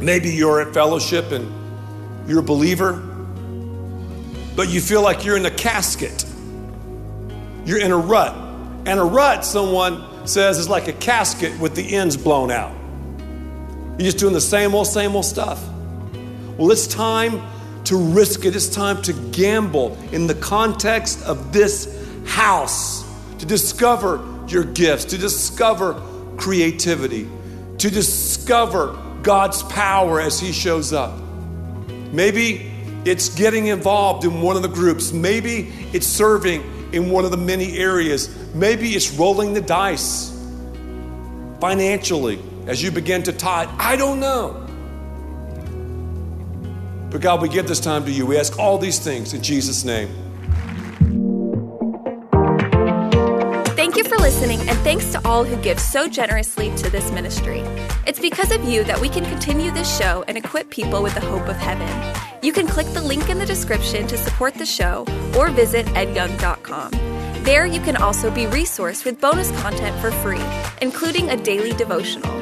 Maybe 0.00 0.30
you're 0.30 0.60
at 0.60 0.74
fellowship 0.74 1.30
and 1.30 1.48
you're 2.28 2.40
a 2.40 2.42
believer, 2.42 2.94
but 4.56 4.68
you 4.68 4.80
feel 4.80 5.02
like 5.02 5.24
you're 5.24 5.36
in 5.36 5.46
a 5.46 5.50
casket. 5.50 6.24
You're 7.64 7.80
in 7.80 7.92
a 7.92 7.96
rut. 7.96 8.34
And 8.84 8.98
a 8.98 9.04
rut, 9.04 9.44
someone 9.44 10.26
says, 10.26 10.58
is 10.58 10.68
like 10.68 10.88
a 10.88 10.92
casket 10.92 11.58
with 11.60 11.76
the 11.76 11.94
ends 11.94 12.16
blown 12.16 12.50
out. 12.50 12.74
You're 13.98 14.06
just 14.06 14.18
doing 14.18 14.34
the 14.34 14.40
same 14.40 14.74
old, 14.74 14.88
same 14.88 15.14
old 15.14 15.24
stuff. 15.24 15.62
Well, 16.62 16.70
it's 16.70 16.86
time 16.86 17.42
to 17.86 17.96
risk 17.96 18.44
it. 18.44 18.54
It's 18.54 18.68
time 18.68 19.02
to 19.02 19.12
gamble 19.32 19.98
in 20.12 20.28
the 20.28 20.36
context 20.36 21.20
of 21.24 21.52
this 21.52 21.92
house 22.24 23.02
to 23.40 23.46
discover 23.46 24.24
your 24.46 24.62
gifts, 24.62 25.06
to 25.06 25.18
discover 25.18 26.00
creativity, 26.36 27.28
to 27.78 27.90
discover 27.90 28.96
God's 29.24 29.64
power 29.64 30.20
as 30.20 30.38
He 30.38 30.52
shows 30.52 30.92
up. 30.92 31.18
Maybe 32.12 32.72
it's 33.04 33.28
getting 33.30 33.66
involved 33.66 34.24
in 34.24 34.40
one 34.40 34.54
of 34.54 34.62
the 34.62 34.68
groups. 34.68 35.12
Maybe 35.12 35.72
it's 35.92 36.06
serving 36.06 36.62
in 36.92 37.10
one 37.10 37.24
of 37.24 37.32
the 37.32 37.38
many 37.38 37.76
areas. 37.76 38.32
Maybe 38.54 38.90
it's 38.90 39.10
rolling 39.10 39.52
the 39.52 39.62
dice 39.62 40.30
financially 41.60 42.38
as 42.68 42.80
you 42.80 42.92
begin 42.92 43.24
to 43.24 43.32
tithe. 43.32 43.68
I 43.78 43.96
don't 43.96 44.20
know. 44.20 44.61
But 47.12 47.20
God, 47.20 47.42
we 47.42 47.50
give 47.50 47.68
this 47.68 47.78
time 47.78 48.06
to 48.06 48.10
you. 48.10 48.24
We 48.24 48.38
ask 48.38 48.58
all 48.58 48.78
these 48.78 48.98
things 48.98 49.34
in 49.34 49.42
Jesus' 49.42 49.84
name. 49.84 50.08
Thank 53.76 53.96
you 53.96 54.04
for 54.04 54.16
listening, 54.16 54.60
and 54.60 54.78
thanks 54.78 55.12
to 55.12 55.20
all 55.28 55.44
who 55.44 55.56
give 55.56 55.78
so 55.78 56.08
generously 56.08 56.74
to 56.76 56.88
this 56.88 57.12
ministry. 57.12 57.60
It's 58.06 58.18
because 58.18 58.50
of 58.50 58.64
you 58.64 58.82
that 58.84 58.98
we 58.98 59.10
can 59.10 59.24
continue 59.24 59.70
this 59.70 59.98
show 59.98 60.24
and 60.26 60.38
equip 60.38 60.70
people 60.70 61.02
with 61.02 61.14
the 61.14 61.20
hope 61.20 61.48
of 61.48 61.56
heaven. 61.56 61.88
You 62.42 62.52
can 62.52 62.66
click 62.66 62.86
the 62.94 63.02
link 63.02 63.28
in 63.28 63.38
the 63.38 63.46
description 63.46 64.06
to 64.06 64.16
support 64.16 64.54
the 64.54 64.66
show 64.66 65.04
or 65.36 65.50
visit 65.50 65.84
edyoung.com. 65.88 66.92
There, 67.44 67.66
you 67.66 67.80
can 67.80 67.96
also 67.96 68.30
be 68.30 68.44
resourced 68.44 69.04
with 69.04 69.20
bonus 69.20 69.50
content 69.60 70.00
for 70.00 70.10
free, 70.10 70.42
including 70.80 71.28
a 71.28 71.36
daily 71.36 71.72
devotional. 71.72 72.41